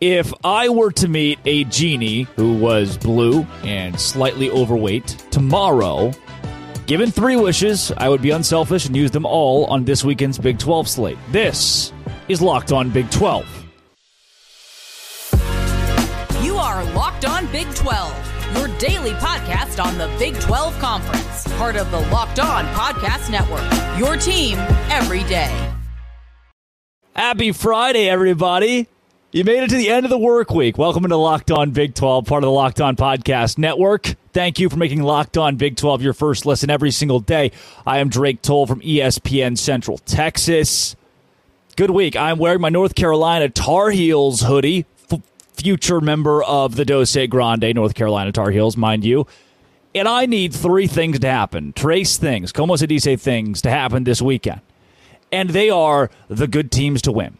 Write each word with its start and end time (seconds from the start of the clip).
If 0.00 0.32
I 0.42 0.70
were 0.70 0.90
to 0.92 1.08
meet 1.08 1.40
a 1.44 1.64
genie 1.64 2.22
who 2.36 2.56
was 2.56 2.96
blue 2.96 3.42
and 3.64 4.00
slightly 4.00 4.48
overweight 4.48 5.08
tomorrow, 5.30 6.12
given 6.86 7.10
three 7.10 7.36
wishes, 7.36 7.92
I 7.98 8.08
would 8.08 8.22
be 8.22 8.30
unselfish 8.30 8.86
and 8.86 8.96
use 8.96 9.10
them 9.10 9.26
all 9.26 9.66
on 9.66 9.84
this 9.84 10.02
weekend's 10.02 10.38
Big 10.38 10.58
12 10.58 10.88
slate. 10.88 11.18
This 11.32 11.92
is 12.28 12.40
Locked 12.40 12.72
On 12.72 12.88
Big 12.88 13.10
12. 13.10 13.44
You 16.42 16.56
are 16.56 16.82
Locked 16.94 17.26
On 17.26 17.46
Big 17.52 17.68
12, 17.74 18.56
your 18.56 18.68
daily 18.78 19.12
podcast 19.12 19.84
on 19.84 19.98
the 19.98 20.10
Big 20.18 20.40
12 20.40 20.78
Conference, 20.78 21.46
part 21.58 21.76
of 21.76 21.90
the 21.90 22.00
Locked 22.08 22.40
On 22.40 22.64
Podcast 22.68 23.30
Network. 23.30 23.98
Your 23.98 24.16
team 24.16 24.56
every 24.88 25.24
day. 25.24 25.54
Happy 27.14 27.52
Friday, 27.52 28.08
everybody. 28.08 28.88
You 29.32 29.44
made 29.44 29.62
it 29.62 29.70
to 29.70 29.76
the 29.76 29.90
end 29.90 30.04
of 30.04 30.10
the 30.10 30.18
work 30.18 30.50
week. 30.50 30.76
Welcome 30.76 31.04
into 31.04 31.16
Locked 31.16 31.52
On 31.52 31.70
Big 31.70 31.94
12, 31.94 32.26
part 32.26 32.42
of 32.42 32.48
the 32.48 32.52
Locked 32.52 32.80
On 32.80 32.96
Podcast 32.96 33.58
Network. 33.58 34.16
Thank 34.32 34.58
you 34.58 34.68
for 34.68 34.76
making 34.76 35.04
Locked 35.04 35.38
On 35.38 35.54
Big 35.54 35.76
12 35.76 36.02
your 36.02 36.12
first 36.14 36.46
listen 36.46 36.68
every 36.68 36.90
single 36.90 37.20
day. 37.20 37.52
I 37.86 37.98
am 37.98 38.08
Drake 38.08 38.42
Toll 38.42 38.66
from 38.66 38.80
ESPN 38.80 39.56
Central 39.56 39.98
Texas. 39.98 40.96
Good 41.76 41.90
week. 41.90 42.16
I'm 42.16 42.38
wearing 42.38 42.60
my 42.60 42.70
North 42.70 42.96
Carolina 42.96 43.48
Tar 43.48 43.90
Heels 43.90 44.40
hoodie, 44.40 44.84
f- 45.12 45.20
future 45.54 46.00
member 46.00 46.42
of 46.42 46.74
the 46.74 46.84
Doce 46.84 47.30
Grande 47.30 47.72
North 47.72 47.94
Carolina 47.94 48.32
Tar 48.32 48.50
Heels, 48.50 48.76
mind 48.76 49.04
you. 49.04 49.28
And 49.94 50.08
I 50.08 50.26
need 50.26 50.52
three 50.52 50.88
things 50.88 51.20
to 51.20 51.28
happen. 51.28 51.72
Trace 51.72 52.16
things, 52.16 52.50
como 52.50 52.74
se 52.74 52.86
dice 52.86 53.16
things 53.20 53.62
to 53.62 53.70
happen 53.70 54.02
this 54.02 54.20
weekend. 54.20 54.60
And 55.30 55.50
they 55.50 55.70
are 55.70 56.10
the 56.26 56.48
good 56.48 56.72
teams 56.72 57.00
to 57.02 57.12
win. 57.12 57.38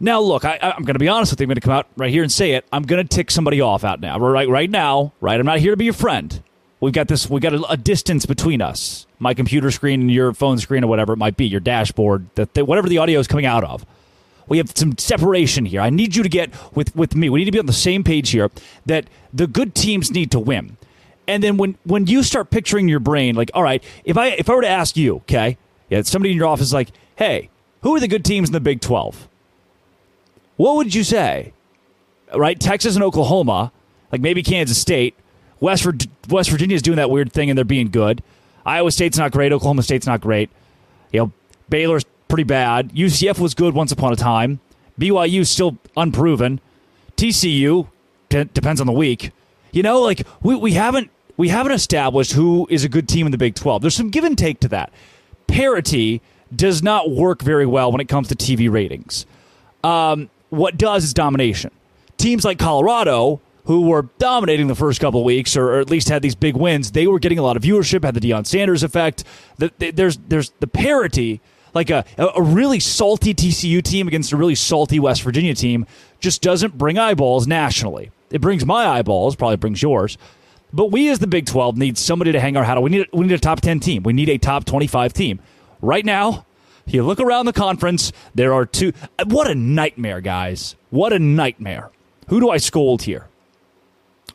Now, 0.00 0.20
look, 0.20 0.44
I, 0.44 0.58
am 0.62 0.82
going 0.82 0.94
to 0.94 0.98
be 0.98 1.08
honest 1.08 1.32
with 1.32 1.40
you. 1.40 1.44
I'm 1.44 1.48
going 1.48 1.56
to 1.56 1.60
come 1.60 1.72
out 1.72 1.86
right 1.96 2.10
here 2.10 2.22
and 2.22 2.30
say 2.30 2.52
it. 2.52 2.66
I'm 2.72 2.82
going 2.82 3.06
to 3.06 3.16
tick 3.16 3.30
somebody 3.30 3.60
off 3.60 3.84
out 3.84 4.00
now. 4.00 4.18
Right, 4.18 4.48
right 4.48 4.70
now, 4.70 5.12
right. 5.20 5.38
I'm 5.38 5.46
not 5.46 5.58
here 5.58 5.72
to 5.72 5.76
be 5.76 5.84
your 5.84 5.94
friend. 5.94 6.42
We've 6.80 6.92
got 6.92 7.08
this. 7.08 7.28
We've 7.28 7.42
got 7.42 7.54
a, 7.54 7.70
a 7.70 7.76
distance 7.76 8.26
between 8.26 8.60
us. 8.60 9.06
My 9.18 9.32
computer 9.32 9.70
screen 9.70 10.02
and 10.02 10.10
your 10.10 10.34
phone 10.34 10.58
screen, 10.58 10.84
or 10.84 10.88
whatever 10.88 11.14
it 11.14 11.16
might 11.16 11.36
be, 11.36 11.46
your 11.46 11.60
dashboard, 11.60 12.28
that, 12.34 12.52
that 12.54 12.66
whatever 12.66 12.88
the 12.88 12.98
audio 12.98 13.18
is 13.18 13.26
coming 13.26 13.46
out 13.46 13.64
of. 13.64 13.86
We 14.48 14.58
have 14.58 14.70
some 14.76 14.96
separation 14.98 15.64
here. 15.64 15.80
I 15.80 15.90
need 15.90 16.14
you 16.14 16.22
to 16.22 16.28
get 16.28 16.50
with 16.76 16.94
with 16.94 17.16
me. 17.16 17.30
We 17.30 17.40
need 17.40 17.46
to 17.46 17.52
be 17.52 17.58
on 17.58 17.66
the 17.66 17.72
same 17.72 18.04
page 18.04 18.30
here. 18.30 18.50
That 18.84 19.06
the 19.32 19.46
good 19.46 19.74
teams 19.74 20.10
need 20.10 20.30
to 20.32 20.38
win. 20.38 20.76
And 21.26 21.42
then 21.42 21.56
when 21.56 21.76
when 21.84 22.06
you 22.06 22.22
start 22.22 22.50
picturing 22.50 22.88
your 22.88 23.00
brain, 23.00 23.34
like, 23.34 23.50
all 23.54 23.62
right, 23.62 23.82
if 24.04 24.16
I 24.16 24.28
if 24.28 24.48
I 24.48 24.54
were 24.54 24.62
to 24.62 24.68
ask 24.68 24.96
you, 24.96 25.16
okay, 25.16 25.56
yeah, 25.88 26.02
somebody 26.02 26.30
in 26.30 26.36
your 26.36 26.46
office, 26.46 26.72
like, 26.72 26.90
hey, 27.16 27.48
who 27.82 27.96
are 27.96 28.00
the 28.00 28.06
good 28.06 28.24
teams 28.24 28.48
in 28.48 28.52
the 28.52 28.60
Big 28.60 28.80
Twelve? 28.80 29.28
What 30.56 30.76
would 30.76 30.94
you 30.94 31.04
say? 31.04 31.52
Right? 32.34 32.58
Texas 32.58 32.94
and 32.94 33.04
Oklahoma, 33.04 33.72
like 34.12 34.20
maybe 34.20 34.42
Kansas 34.42 34.78
State. 34.78 35.14
West, 35.60 35.86
West 36.28 36.50
Virginia 36.50 36.74
is 36.74 36.82
doing 36.82 36.96
that 36.96 37.10
weird 37.10 37.32
thing 37.32 37.48
and 37.48 37.56
they're 37.56 37.64
being 37.64 37.90
good. 37.90 38.22
Iowa 38.64 38.90
State's 38.90 39.16
not 39.16 39.32
great. 39.32 39.52
Oklahoma 39.52 39.82
State's 39.82 40.06
not 40.06 40.20
great. 40.20 40.50
You 41.12 41.20
know, 41.20 41.32
Baylor's 41.68 42.04
pretty 42.28 42.44
bad. 42.44 42.92
UCF 42.92 43.38
was 43.38 43.54
good 43.54 43.74
once 43.74 43.92
upon 43.92 44.12
a 44.12 44.16
time. 44.16 44.60
BYU's 45.00 45.48
still 45.48 45.78
unproven. 45.96 46.60
TCU 47.16 47.88
depends 48.28 48.80
on 48.80 48.86
the 48.86 48.92
week. 48.92 49.30
You 49.72 49.82
know, 49.82 50.00
like 50.00 50.26
we, 50.42 50.54
we 50.54 50.72
haven't 50.72 51.10
we 51.36 51.48
haven't 51.48 51.72
established 51.72 52.32
who 52.32 52.66
is 52.70 52.82
a 52.84 52.88
good 52.88 53.08
team 53.08 53.26
in 53.26 53.32
the 53.32 53.38
Big 53.38 53.54
12. 53.54 53.82
There's 53.82 53.94
some 53.94 54.10
give 54.10 54.24
and 54.24 54.36
take 54.36 54.60
to 54.60 54.68
that. 54.68 54.92
Parity 55.46 56.22
does 56.54 56.82
not 56.82 57.10
work 57.10 57.42
very 57.42 57.66
well 57.66 57.92
when 57.92 58.00
it 58.00 58.08
comes 58.08 58.28
to 58.28 58.34
TV 58.34 58.70
ratings. 58.70 59.26
Um, 59.84 60.30
what 60.56 60.76
does 60.76 61.04
is 61.04 61.14
domination. 61.14 61.70
Teams 62.16 62.44
like 62.44 62.58
Colorado, 62.58 63.40
who 63.66 63.82
were 63.82 64.08
dominating 64.18 64.68
the 64.68 64.74
first 64.74 65.00
couple 65.00 65.22
weeks, 65.24 65.56
or, 65.56 65.74
or, 65.74 65.80
at 65.80 65.90
least 65.90 66.08
had 66.08 66.22
these 66.22 66.34
big 66.34 66.56
wins, 66.56 66.92
they 66.92 67.06
were 67.06 67.18
getting 67.18 67.38
a 67.38 67.42
lot 67.42 67.56
of 67.56 67.62
viewership, 67.62 68.04
had 68.04 68.14
the 68.14 68.20
Deion 68.20 68.46
Sanders 68.46 68.82
effect. 68.82 69.24
The, 69.58 69.72
the, 69.78 69.90
there's 69.90 70.16
there's 70.28 70.50
the 70.60 70.66
parity, 70.66 71.40
like 71.74 71.90
a, 71.90 72.04
a 72.18 72.42
really 72.42 72.80
salty 72.80 73.34
TCU 73.34 73.82
team 73.82 74.08
against 74.08 74.32
a 74.32 74.36
really 74.36 74.54
salty 74.54 74.98
West 74.98 75.22
Virginia 75.22 75.54
team, 75.54 75.86
just 76.20 76.42
doesn't 76.42 76.78
bring 76.78 76.96
eyeballs 76.96 77.46
nationally. 77.46 78.10
It 78.30 78.40
brings 78.40 78.64
my 78.64 78.86
eyeballs, 78.86 79.36
probably 79.36 79.56
brings 79.56 79.82
yours. 79.82 80.16
But 80.72 80.86
we 80.86 81.08
as 81.10 81.18
the 81.18 81.26
Big 81.26 81.46
12 81.46 81.76
need 81.76 81.98
somebody 81.98 82.32
to 82.32 82.40
hang 82.40 82.56
our 82.56 82.64
hat 82.64 82.76
on. 82.76 82.82
We 82.82 82.90
need, 82.90 83.06
we 83.12 83.26
need 83.26 83.34
a 83.34 83.38
top 83.38 83.60
10 83.60 83.80
team. 83.80 84.02
We 84.02 84.12
need 84.12 84.28
a 84.28 84.38
top 84.38 84.64
25 84.64 85.12
team. 85.12 85.40
Right 85.80 86.04
now, 86.04 86.45
you 86.94 87.02
look 87.02 87.20
around 87.20 87.46
the 87.46 87.52
conference, 87.52 88.12
there 88.34 88.52
are 88.52 88.66
two. 88.66 88.92
What 89.24 89.50
a 89.50 89.54
nightmare, 89.54 90.20
guys. 90.20 90.76
What 90.90 91.12
a 91.12 91.18
nightmare. 91.18 91.90
Who 92.28 92.40
do 92.40 92.50
I 92.50 92.56
scold 92.58 93.02
here? 93.02 93.26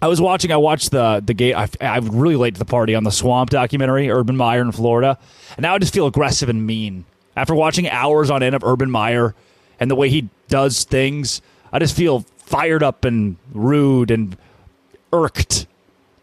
I 0.02 0.08
was 0.08 0.20
watching. 0.20 0.52
I 0.52 0.58
watched 0.58 0.92
the 0.92 1.22
the 1.24 1.34
game. 1.34 1.56
I, 1.56 1.70
I 1.80 2.00
was 2.00 2.10
really 2.10 2.36
late 2.36 2.56
to 2.56 2.60
the 2.60 2.66
party 2.66 2.96
on 2.96 3.04
the 3.04 3.12
Swamp 3.12 3.52
documentary, 3.52 4.10
Urban 4.10 4.36
Meyer 4.36 4.62
in 4.62 4.72
Florida, 4.72 5.18
and 5.58 5.62
now 5.62 5.76
I 5.76 5.78
just 5.78 5.94
feel 5.94 6.08
aggressive 6.08 6.50
and 6.50 6.66
mean 6.66 7.06
after 7.36 7.54
watching 7.54 7.88
hours 7.88 8.30
on 8.30 8.44
end 8.44 8.56
of 8.56 8.64
Urban 8.64 8.90
Meyer 8.90 9.36
and 9.80 9.90
the 9.92 9.96
way 9.96 10.10
he 10.10 10.30
does 10.48 10.84
things. 10.84 11.42
I 11.72 11.80
just 11.80 11.96
feel 11.96 12.26
fired 12.38 12.84
up 12.84 13.06
and 13.06 13.38
rude 13.54 14.12
and 14.12 14.36
irked 15.14 15.68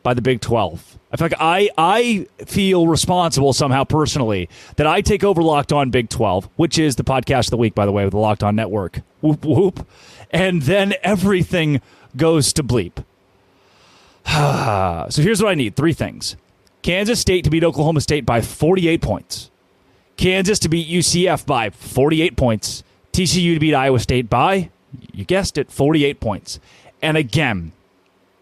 by 0.03 0.15
the 0.15 0.23
Big 0.23 0.41
Twelve. 0.41 0.99
I 1.13 1.17
feel 1.17 1.27
like 1.27 1.41
I 1.41 1.71
I 1.79 2.27
feel 2.45 2.87
responsible 2.87 3.53
somehow 3.53 3.85
personally 3.85 4.49
that 4.77 4.87
I 4.87 5.01
take 5.01 5.25
over 5.25 5.43
Locked 5.43 5.73
On 5.73 5.91
Big 5.91 6.09
Twelve, 6.09 6.49
which 6.57 6.79
is 6.79 6.97
the 6.97 7.05
podcast 7.05 7.47
of 7.47 7.51
the 7.51 7.57
week, 7.57 7.75
by 7.75 7.87
the 7.87 7.93
way, 7.93 8.05
with 8.05 8.13
the 8.13 8.19
Locked 8.19 8.43
On 8.43 8.55
Network. 8.55 9.01
Whoop 9.21 9.45
whoop, 9.45 9.87
and 10.31 10.63
then 10.63 10.95
everything 11.03 11.81
goes 12.17 12.53
to 12.55 12.63
bleep. 12.63 13.05
so 15.11 15.23
here's 15.23 15.43
what 15.43 15.51
I 15.51 15.55
need: 15.55 15.77
three 15.77 15.93
things: 15.93 16.37
Kansas 16.83 17.21
State 17.21 17.45
to 17.45 17.51
beat 17.51 17.65
Oklahoma 17.65 18.01
State 18.01 18.27
by 18.27 18.41
48 18.41 19.01
points, 19.01 19.51
Kansas 20.17 20.59
to 20.61 20.69
beat 20.69 20.89
UCF 20.89 21.47
by 21.47 21.71
48 21.71 22.37
points, 22.37 22.83
TCU 23.13 23.55
to 23.55 23.61
beat 23.61 23.75
Iowa 23.75 23.99
State 23.99 24.29
by, 24.29 24.71
you 25.13 25.25
guessed 25.25 25.59
it, 25.59 25.71
48 25.71 26.21
points. 26.21 26.61
And 27.01 27.17
again, 27.17 27.73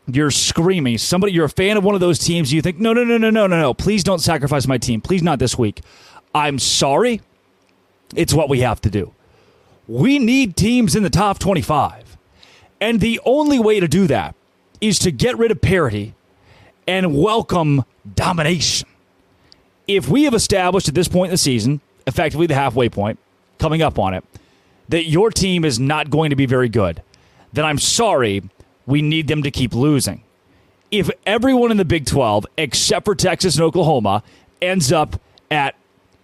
you're 0.07 0.31
screaming. 0.31 0.99
Somebody, 0.99 1.33
you're 1.33 1.47
a 1.47 1.51
fan 1.51 1.77
of 1.77 1.85
one 1.85 1.95
of 1.95 2.01
those 2.01 2.19
teams. 2.19 2.53
You 2.53 2.63
think, 2.63 2.79
no, 2.79 2.93
no, 2.93 3.05
no, 3.05 3.19
no, 3.19 3.31
no, 3.31 3.47
no, 3.47 3.61
no. 3.61 3.75
Please 3.75 4.05
don't 4.05 4.21
sacrifice 4.21 4.67
my 4.67 4.79
team. 4.79 5.01
Please 5.01 5.23
not 5.23 5.39
this 5.39 5.59
week. 5.59 5.81
I'm 6.35 6.59
sorry. 6.59 7.21
It's 8.15 8.33
what 8.33 8.49
we 8.49 8.61
have 8.61 8.81
to 8.83 8.91
do. 8.91 9.13
We 9.89 10.19
need 10.19 10.57
teams 10.57 10.95
in 10.95 11.03
the 11.03 11.11
top 11.11 11.39
25. 11.39 12.17
And 12.81 13.01
the 13.01 13.21
only 13.25 13.59
way 13.59 13.81
to 13.81 13.89
do 13.89 14.07
that 14.07 14.35
is 14.81 14.99
to 15.01 15.11
get 15.11 15.39
rid 15.39 15.51
of 15.51 15.61
parity 15.61 16.15
and 16.87 17.17
welcome 17.17 17.85
domination. 18.15 18.89
If 19.89 20.09
we 20.09 20.25
have 20.25 20.35
established 20.35 20.89
at 20.89 20.95
this 20.95 21.09
point 21.09 21.31
in 21.31 21.35
the 21.35 21.39
season, 21.39 21.81
effectively 22.07 22.47
the 22.47 22.55
halfway 22.55 22.89
point, 22.89 23.19
coming 23.59 23.83
up 23.83 23.99
on 23.99 24.15
it, 24.15 24.25
that 24.89 25.05
your 25.05 25.31
team 25.31 25.65
is 25.65 25.81
not 25.81 26.11
going 26.11 26.31
to 26.31 26.37
be 26.37 26.47
very 26.47 26.69
good, 26.69 27.03
then 27.53 27.65
I'm 27.65 27.79
sorry 27.79 28.43
we 28.87 29.03
need 29.03 29.29
them 29.29 29.43
to 29.43 29.51
keep 29.51 29.75
losing. 29.75 30.23
If 30.91 31.11
everyone 31.27 31.71
in 31.71 31.77
the 31.77 31.85
Big 31.85 32.07
12, 32.07 32.47
except 32.57 33.05
for 33.05 33.15
Texas 33.15 33.57
and 33.57 33.65
Oklahoma, 33.65 34.23
ends 34.63 34.93
up 34.93 35.21
at 35.51 35.75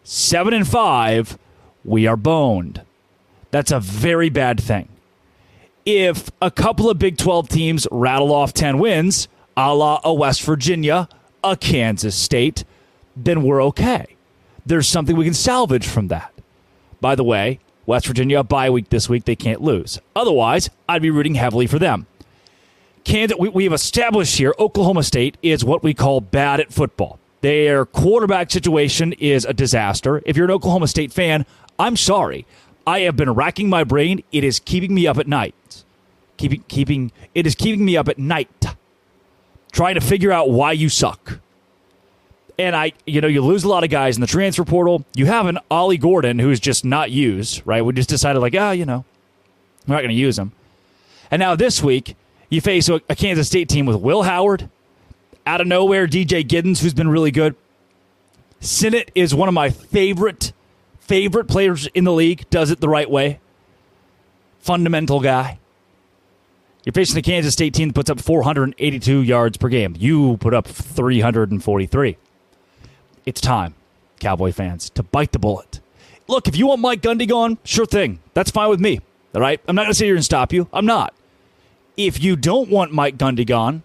7 0.05 0.55
and 0.55 0.67
5, 0.67 1.39
we 1.85 2.07
are 2.07 2.17
boned. 2.17 2.83
That's 3.51 3.73
a 3.73 3.81
very 3.81 4.31
bad 4.31 4.61
thing. 4.61 4.89
If 5.85 6.31
a 6.41 6.51
couple 6.51 6.89
of 6.89 6.99
Big 6.99 7.19
12 7.19 7.49
teams 7.49 7.89
rattle 7.91 8.33
off 8.33 8.55
10 8.55 8.79
wins, 8.79 9.27
a 9.57 9.75
la 9.75 10.01
a 10.05 10.15
West 10.15 10.43
Virginia, 10.43 11.09
a 11.43 11.57
Kansas 11.57 12.15
State, 12.15 12.65
then 13.17 13.43
we're 13.43 13.63
okay. 13.65 14.07
There's 14.65 14.89
something 14.89 15.17
we 15.17 15.25
can 15.25 15.35
salvage 15.35 15.87
from 15.87 16.09
that. 16.09 16.33
By 17.01 17.17
the 17.17 17.25
way, 17.25 17.59
West 17.85 18.07
Virginia, 18.07 18.39
a 18.39 18.45
bye 18.45 18.71
week 18.71 18.91
this 18.91 19.09
week, 19.09 19.25
they 19.25 19.35
can't 19.35 19.61
lose. 19.61 19.99
Otherwise, 20.15 20.71
I'd 20.89 21.03
be 21.03 21.11
rooting 21.11 21.35
heavily 21.35 21.67
for 21.67 21.81
them. 21.81 22.07
Kansas, 23.05 23.37
we, 23.39 23.49
we 23.49 23.65
have 23.65 23.73
established 23.73 24.37
here 24.37 24.55
Oklahoma 24.59 25.03
State 25.03 25.37
is 25.43 25.65
what 25.65 25.83
we 25.83 25.95
call 25.95 26.21
bad 26.21 26.61
at 26.61 26.73
football. 26.73 27.19
Their 27.41 27.85
quarterback 27.85 28.51
situation 28.51 29.13
is 29.15 29.45
a 29.45 29.53
disaster. 29.53 30.23
If 30.25 30.37
you're 30.37 30.45
an 30.45 30.53
Oklahoma 30.53 30.87
State 30.87 31.13
fan, 31.13 31.45
I'm 31.79 31.97
sorry. 31.97 32.47
I 32.87 33.01
have 33.01 33.17
been 33.17 33.31
racking 33.31 33.69
my 33.69 33.85
brain. 33.85 34.23
It 34.31 34.45
is 34.45 34.61
keeping 34.61 34.95
me 34.95 35.07
up 35.07 35.19
at 35.19 35.27
night. 35.27 35.85
Keeping, 36.37 36.65
keeping, 36.69 37.13
it 37.35 37.47
is 37.47 37.55
keeping 37.55 37.85
me 37.85 37.97
up 37.97 38.09
at 38.09 38.19
night, 38.19 38.67
trying 39.73 39.95
to 39.97 40.01
figure 40.01 40.33
out 40.33 40.51
why 40.51 40.73
you 40.73 40.89
suck. 40.89 41.41
And 42.59 42.77
I, 42.77 42.93
you 43.07 43.21
know, 43.21 43.29
you 43.29 43.43
lose 43.43 43.65
a 43.65 43.69
lot 43.69 43.83
of 43.83 43.91
guys 43.91 44.17
in 44.17 44.21
the 44.21 44.27
transfer 44.27 44.65
portal. 44.65 45.05
You 45.15 45.27
have 45.27 45.47
an 45.47 45.59
Ollie 45.71 45.99
Gordon 45.99 46.39
who's 46.39 46.61
just 46.61 46.85
not 46.85 47.11
used, 47.11 47.63
right? 47.65 47.85
We 47.85 47.93
just 47.93 48.09
decided, 48.09 48.41
like, 48.41 48.55
ah, 48.57 48.73
you 48.73 48.85
know, 48.85 49.05
we're 49.87 49.95
not 49.95 50.01
going 50.03 50.11
to 50.11 50.15
use 50.15 50.39
him. 50.39 50.53
And 51.31 51.41
now 51.41 51.57
this 51.57 51.83
week, 51.83 52.15
you 52.53 52.61
face 52.61 52.89
a, 52.91 53.01
Kansas 53.01 53.47
State 53.47 53.71
team 53.71 53.87
with 53.87 53.97
Will 53.97 54.25
Howard, 54.25 54.69
out 55.47 55.63
of 55.63 55.67
nowhere, 55.67 56.07
DJ 56.07 56.47
Giddens, 56.47 56.83
who's 56.83 56.93
been 56.93 57.09
really 57.09 57.31
good. 57.31 57.57
Sinnott 58.61 59.11
is 59.15 59.35
one 59.35 59.49
of 59.49 59.55
my 59.55 59.71
favorite, 59.71 60.53
favorite 61.01 61.47
players 61.47 61.87
in 61.89 62.05
the 62.05 62.13
league, 62.13 62.49
does 62.51 62.71
it 62.71 62.81
the 62.81 62.91
right 62.91 63.11
way. 63.11 63.41
Fundamental 64.61 65.21
guy. 65.21 65.59
You're 66.85 66.93
facing 66.93 67.15
the 67.15 67.23
Kansas 67.23 67.55
State 67.55 67.73
team 67.73 67.89
that 67.89 67.95
puts 67.95 68.11
up 68.11 68.21
482 68.21 69.23
yards 69.23 69.57
per 69.57 69.69
game. 69.69 69.97
You 69.99 70.37
put 70.37 70.53
up 70.53 70.67
343. 70.67 72.17
It's 73.25 73.41
time, 73.41 73.75
Cowboy 74.21 74.53
fans, 74.53 74.91
to 74.91 75.03
bite 75.03 75.33
the 75.33 75.39
bullet. 75.39 75.81
Look, 76.29 76.49
if 76.49 76.57
you 76.57 76.67
want 76.67 76.83
Mike 76.83 77.01
Gundy 77.01 77.27
gone, 77.27 77.57
sure 77.65 77.87
thing. 77.87 78.21
That's 78.35 78.51
fine 78.51 78.69
with 78.69 78.81
me. 78.81 79.01
All 79.35 79.41
right? 79.41 79.59
I'm 79.67 79.75
not 79.75 79.85
going 79.85 79.93
to 79.93 79.99
sit 79.99 80.05
here 80.05 80.17
and 80.17 80.25
stop 80.25 80.53
you. 80.53 80.69
I'm 80.73 80.85
not. 80.85 81.15
If 81.97 82.23
you 82.23 82.37
don't 82.37 82.71
want 82.71 82.93
Mike 82.93 83.19
Gundy 83.19 83.47
gone, 83.47 83.83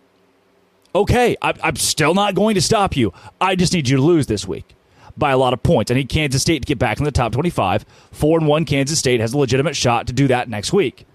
okay, 0.95 1.35
I, 1.41 1.53
I'm 1.61 1.75
still 1.75 2.13
not 2.13 2.35
going 2.35 2.55
to 2.55 2.61
stop 2.61 2.95
you. 2.95 3.13
I 3.39 3.55
just 3.55 3.73
need 3.73 3.89
you 3.89 3.97
to 3.97 4.03
lose 4.03 4.27
this 4.27 4.47
week 4.47 4.75
by 5.17 5.31
a 5.31 5.37
lot 5.37 5.53
of 5.53 5.63
points. 5.63 5.91
I 5.91 5.95
need 5.95 6.09
Kansas 6.09 6.41
State 6.41 6.61
to 6.61 6.65
get 6.65 6.79
back 6.79 6.99
in 6.99 7.03
the 7.03 7.11
top 7.11 7.31
25. 7.31 7.85
4 8.11 8.39
and 8.39 8.47
1 8.47 8.65
Kansas 8.65 8.99
State 8.99 9.19
has 9.19 9.33
a 9.33 9.37
legitimate 9.37 9.75
shot 9.75 10.07
to 10.07 10.13
do 10.13 10.27
that 10.27 10.49
next 10.49 10.71
week. 10.71 11.05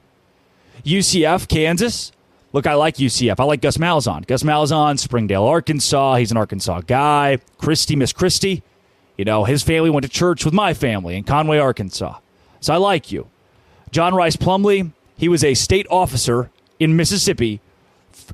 UCF, 0.84 1.48
Kansas. 1.48 2.12
Look, 2.52 2.66
I 2.66 2.74
like 2.74 2.96
UCF. 2.96 3.40
I 3.40 3.44
like 3.44 3.62
Gus 3.62 3.78
Malzahn. 3.78 4.26
Gus 4.26 4.42
Malzahn, 4.42 4.98
Springdale, 4.98 5.44
Arkansas. 5.44 6.16
He's 6.16 6.30
an 6.30 6.36
Arkansas 6.36 6.82
guy. 6.82 7.38
Kristi, 7.58 7.96
Miss 7.96 8.12
Kristi. 8.12 8.62
You 9.16 9.24
know, 9.24 9.44
his 9.44 9.62
family 9.62 9.90
went 9.90 10.02
to 10.02 10.08
church 10.08 10.44
with 10.44 10.52
my 10.52 10.74
family 10.74 11.16
in 11.16 11.24
Conway, 11.24 11.58
Arkansas. 11.58 12.18
So 12.60 12.74
I 12.74 12.76
like 12.76 13.12
you. 13.12 13.28
John 13.90 14.14
Rhys 14.14 14.36
Plumlee, 14.36 14.92
he 15.16 15.28
was 15.28 15.44
a 15.44 15.54
state 15.54 15.86
officer 15.90 16.50
in 16.82 16.96
Mississippi 16.96 17.60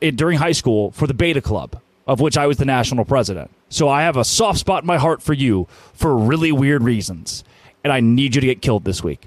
during 0.00 0.38
high 0.38 0.52
school 0.52 0.90
for 0.92 1.06
the 1.06 1.12
Beta 1.12 1.42
Club, 1.42 1.80
of 2.06 2.20
which 2.20 2.38
I 2.38 2.46
was 2.46 2.56
the 2.56 2.64
national 2.64 3.04
president. 3.04 3.50
So 3.68 3.88
I 3.88 4.02
have 4.02 4.16
a 4.16 4.24
soft 4.24 4.58
spot 4.58 4.84
in 4.84 4.86
my 4.86 4.96
heart 4.96 5.20
for 5.22 5.34
you 5.34 5.68
for 5.92 6.16
really 6.16 6.50
weird 6.50 6.82
reasons. 6.82 7.44
And 7.84 7.92
I 7.92 8.00
need 8.00 8.34
you 8.34 8.40
to 8.40 8.46
get 8.46 8.62
killed 8.62 8.84
this 8.84 9.04
week. 9.04 9.26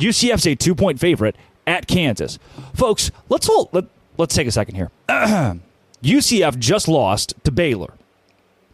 UCF's 0.00 0.46
a 0.46 0.56
two 0.56 0.74
point 0.74 0.98
favorite 0.98 1.36
at 1.66 1.86
Kansas. 1.86 2.38
Folks, 2.74 3.12
let's 3.28 3.46
hold, 3.46 3.68
let, 3.72 3.84
let's 4.18 4.34
take 4.34 4.48
a 4.48 4.52
second 4.52 4.74
here. 4.74 4.90
UCF 6.02 6.58
just 6.58 6.88
lost 6.88 7.34
to 7.44 7.52
Baylor. 7.52 7.94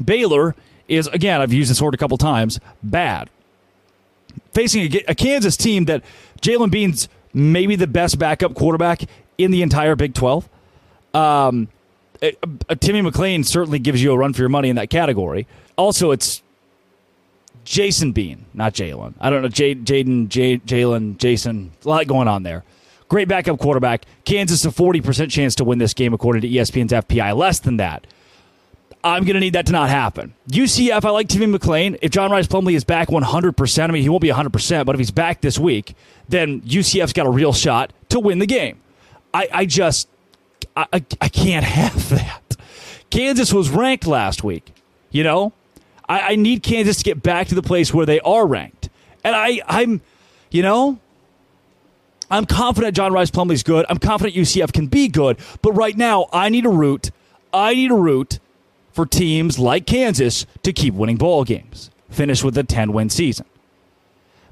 Baylor 0.02 0.56
is, 0.88 1.06
again, 1.08 1.40
I've 1.40 1.52
used 1.52 1.70
this 1.70 1.82
word 1.82 1.94
a 1.94 1.98
couple 1.98 2.16
times, 2.16 2.58
bad. 2.82 3.28
Facing 4.54 4.92
a, 4.94 5.04
a 5.08 5.14
Kansas 5.14 5.56
team 5.56 5.84
that 5.84 6.02
Jalen 6.40 6.70
Bean's 6.70 7.08
maybe 7.34 7.76
the 7.76 7.86
best 7.86 8.18
backup 8.18 8.54
quarterback 8.54 9.02
in 9.44 9.50
the 9.50 9.62
entire 9.62 9.96
Big 9.96 10.14
12. 10.14 10.48
Um, 11.14 11.68
a, 12.22 12.34
a 12.68 12.76
Timmy 12.76 13.02
McClain 13.02 13.44
certainly 13.44 13.78
gives 13.78 14.02
you 14.02 14.12
a 14.12 14.18
run 14.18 14.32
for 14.32 14.40
your 14.40 14.48
money 14.48 14.68
in 14.68 14.76
that 14.76 14.90
category. 14.90 15.46
Also, 15.76 16.10
it's 16.10 16.42
Jason 17.64 18.12
Bean, 18.12 18.46
not 18.54 18.74
Jalen. 18.74 19.14
I 19.20 19.30
don't 19.30 19.42
know, 19.42 19.48
Jaden, 19.48 20.28
Jalen, 20.28 21.16
Jason. 21.18 21.72
A 21.84 21.88
lot 21.88 22.06
going 22.06 22.28
on 22.28 22.42
there. 22.42 22.64
Great 23.08 23.28
backup 23.28 23.58
quarterback. 23.58 24.06
Kansas 24.24 24.64
a 24.64 24.68
40% 24.68 25.30
chance 25.30 25.54
to 25.56 25.64
win 25.64 25.78
this 25.78 25.92
game 25.92 26.14
according 26.14 26.42
to 26.42 26.48
ESPN's 26.48 26.92
FPI. 26.92 27.36
Less 27.36 27.60
than 27.60 27.76
that. 27.76 28.06
I'm 29.04 29.24
going 29.24 29.34
to 29.34 29.40
need 29.40 29.54
that 29.54 29.66
to 29.66 29.72
not 29.72 29.90
happen. 29.90 30.32
UCF, 30.48 31.04
I 31.04 31.10
like 31.10 31.28
Timmy 31.28 31.46
McClain. 31.46 31.98
If 32.00 32.12
John 32.12 32.30
Rhys 32.30 32.46
Plumlee 32.46 32.74
is 32.74 32.84
back 32.84 33.08
100%, 33.08 33.82
I 33.82 33.86
mean, 33.88 34.02
he 34.02 34.08
won't 34.08 34.22
be 34.22 34.28
100%, 34.28 34.86
but 34.86 34.94
if 34.94 34.98
he's 34.98 35.10
back 35.10 35.40
this 35.40 35.58
week, 35.58 35.94
then 36.28 36.60
UCF's 36.62 37.12
got 37.12 37.26
a 37.26 37.30
real 37.30 37.52
shot 37.52 37.92
to 38.10 38.20
win 38.20 38.38
the 38.38 38.46
game. 38.46 38.80
I, 39.34 39.48
I 39.52 39.66
just, 39.66 40.08
I, 40.76 41.04
I 41.20 41.28
can't 41.28 41.64
have 41.64 42.08
that. 42.10 42.56
Kansas 43.10 43.52
was 43.52 43.70
ranked 43.70 44.06
last 44.06 44.42
week, 44.42 44.72
you 45.10 45.22
know? 45.22 45.52
I, 46.08 46.32
I 46.32 46.36
need 46.36 46.62
Kansas 46.62 46.98
to 46.98 47.04
get 47.04 47.22
back 47.22 47.48
to 47.48 47.54
the 47.54 47.62
place 47.62 47.92
where 47.92 48.06
they 48.06 48.20
are 48.20 48.46
ranked. 48.46 48.88
And 49.24 49.36
I, 49.36 49.60
I'm, 49.66 50.00
you 50.50 50.62
know, 50.62 50.98
I'm 52.30 52.46
confident 52.46 52.96
John 52.96 53.12
Rhys 53.12 53.30
Plumlee's 53.30 53.62
good. 53.62 53.84
I'm 53.88 53.98
confident 53.98 54.34
UCF 54.34 54.72
can 54.72 54.86
be 54.86 55.08
good. 55.08 55.38
But 55.60 55.72
right 55.72 55.96
now, 55.96 56.28
I 56.32 56.48
need 56.48 56.64
a 56.64 56.70
root. 56.70 57.10
I 57.52 57.74
need 57.74 57.90
a 57.90 57.96
root 57.96 58.38
for 58.92 59.06
teams 59.06 59.58
like 59.58 59.86
Kansas 59.86 60.46
to 60.62 60.72
keep 60.72 60.94
winning 60.94 61.16
ball 61.16 61.44
games. 61.44 61.90
Finish 62.10 62.42
with 62.42 62.56
a 62.56 62.64
10 62.64 62.92
win 62.92 63.10
season. 63.10 63.46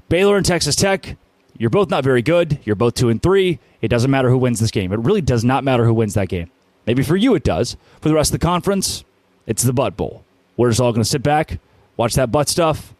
Baylor 0.09 0.37
and 0.37 0.45
Texas 0.45 0.75
Tech, 0.75 1.17
you're 1.61 1.69
both 1.69 1.91
not 1.91 2.03
very 2.03 2.23
good. 2.23 2.57
You're 2.63 2.75
both 2.75 2.95
2 2.95 3.09
and 3.09 3.21
3. 3.21 3.59
It 3.83 3.89
doesn't 3.89 4.09
matter 4.09 4.31
who 4.31 4.37
wins 4.39 4.59
this 4.59 4.71
game. 4.71 4.91
It 4.91 4.97
really 4.97 5.21
does 5.21 5.43
not 5.43 5.63
matter 5.63 5.85
who 5.85 5.93
wins 5.93 6.15
that 6.15 6.27
game. 6.27 6.49
Maybe 6.87 7.03
for 7.03 7.15
you 7.15 7.35
it 7.35 7.43
does. 7.43 7.77
For 7.99 8.09
the 8.09 8.15
rest 8.15 8.33
of 8.33 8.39
the 8.39 8.43
conference, 8.43 9.03
it's 9.45 9.61
the 9.61 9.71
butt 9.71 9.95
bowl. 9.95 10.25
We're 10.57 10.69
just 10.69 10.81
all 10.81 10.91
going 10.91 11.03
to 11.03 11.09
sit 11.09 11.21
back, 11.21 11.59
watch 11.97 12.15
that 12.15 12.31
butt 12.31 12.49
stuff. 12.49 12.95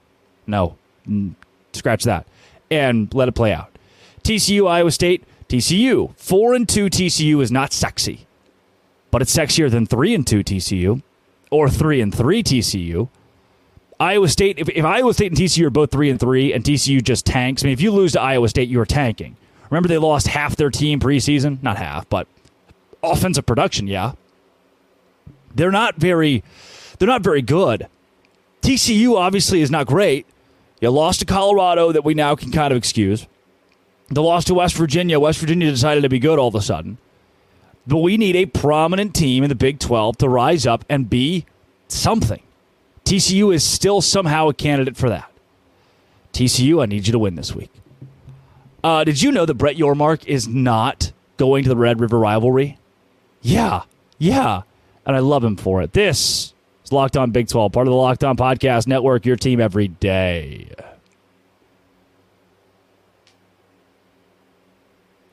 No, 0.45 0.77
scratch 1.73 2.03
that, 2.03 2.27
and 2.69 3.11
let 3.15 3.27
it 3.27 3.31
play 3.31 3.51
out. 3.51 3.75
TCU, 4.23 4.69
Iowa 4.69 4.91
State, 4.91 5.23
TCU. 5.49 6.15
Four 6.15 6.53
and 6.53 6.69
two 6.69 6.85
TCU 6.85 7.41
is 7.41 7.51
not 7.51 7.73
sexy, 7.73 8.27
but 9.09 9.23
it's 9.23 9.35
sexier 9.35 9.71
than 9.71 9.87
three 9.87 10.13
and 10.13 10.27
two 10.27 10.43
TCU 10.43 11.01
or 11.49 11.67
three 11.67 11.99
and 11.99 12.13
three 12.13 12.43
TCU. 12.43 13.09
Iowa 14.01 14.29
State, 14.29 14.57
if, 14.57 14.67
if 14.67 14.83
Iowa 14.83 15.13
State 15.13 15.31
and 15.31 15.39
TCU 15.39 15.67
are 15.67 15.69
both 15.69 15.91
three 15.91 16.09
and 16.09 16.19
three, 16.19 16.53
and 16.53 16.63
TCU 16.63 17.03
just 17.03 17.23
tanks, 17.23 17.63
I 17.63 17.67
mean, 17.67 17.73
if 17.73 17.81
you 17.81 17.91
lose 17.91 18.13
to 18.13 18.21
Iowa 18.21 18.49
State, 18.49 18.67
you 18.67 18.79
are 18.79 18.85
tanking. 18.85 19.37
Remember, 19.69 19.87
they 19.87 19.99
lost 19.99 20.27
half 20.27 20.55
their 20.55 20.71
team 20.71 20.99
preseason? 20.99 21.61
Not 21.61 21.77
half, 21.77 22.09
but 22.09 22.27
offensive 23.03 23.45
production, 23.45 23.85
yeah. 23.85 24.13
They're 25.53 25.71
not 25.71 25.97
very, 25.97 26.43
they're 26.97 27.07
not 27.07 27.21
very 27.21 27.43
good. 27.43 27.87
TCU 28.63 29.15
obviously 29.17 29.61
is 29.61 29.69
not 29.69 29.85
great. 29.85 30.25
You 30.79 30.89
lost 30.89 31.19
to 31.19 31.27
Colorado 31.27 31.91
that 31.91 32.03
we 32.03 32.15
now 32.15 32.35
can 32.35 32.51
kind 32.51 32.71
of 32.71 32.77
excuse. 32.77 33.27
The 34.09 34.23
loss 34.23 34.45
to 34.45 34.55
West 34.55 34.75
Virginia, 34.75 35.19
West 35.19 35.37
Virginia 35.37 35.69
decided 35.69 36.01
to 36.01 36.09
be 36.09 36.17
good 36.17 36.39
all 36.39 36.47
of 36.47 36.55
a 36.55 36.61
sudden. 36.61 36.97
But 37.85 37.99
we 37.99 38.17
need 38.17 38.35
a 38.35 38.47
prominent 38.47 39.13
team 39.13 39.43
in 39.43 39.49
the 39.49 39.55
Big 39.55 39.77
12 39.77 40.17
to 40.17 40.27
rise 40.27 40.65
up 40.65 40.85
and 40.89 41.07
be 41.07 41.45
something. 41.87 42.41
TCU 43.11 43.53
is 43.53 43.61
still 43.61 43.99
somehow 43.99 44.47
a 44.47 44.53
candidate 44.53 44.95
for 44.95 45.09
that. 45.09 45.29
TCU, 46.31 46.81
I 46.81 46.85
need 46.85 47.07
you 47.07 47.11
to 47.11 47.19
win 47.19 47.35
this 47.35 47.53
week. 47.53 47.69
Uh, 48.85 49.03
did 49.03 49.21
you 49.21 49.33
know 49.33 49.45
that 49.45 49.55
Brett 49.55 49.75
Yormark 49.75 50.25
is 50.27 50.47
not 50.47 51.11
going 51.35 51.63
to 51.63 51.69
the 51.69 51.75
Red 51.75 51.99
River 51.99 52.17
rivalry? 52.17 52.77
Yeah, 53.41 53.81
yeah. 54.17 54.61
And 55.05 55.13
I 55.13 55.19
love 55.19 55.43
him 55.43 55.57
for 55.57 55.81
it. 55.81 55.91
This 55.91 56.53
is 56.85 56.93
Locked 56.93 57.17
On 57.17 57.31
Big 57.31 57.49
12, 57.49 57.73
part 57.73 57.85
of 57.85 57.91
the 57.91 57.97
Locked 57.97 58.23
On 58.23 58.37
Podcast 58.37 58.87
Network, 58.87 59.25
your 59.25 59.35
team 59.35 59.59
every 59.59 59.89
day. 59.89 60.69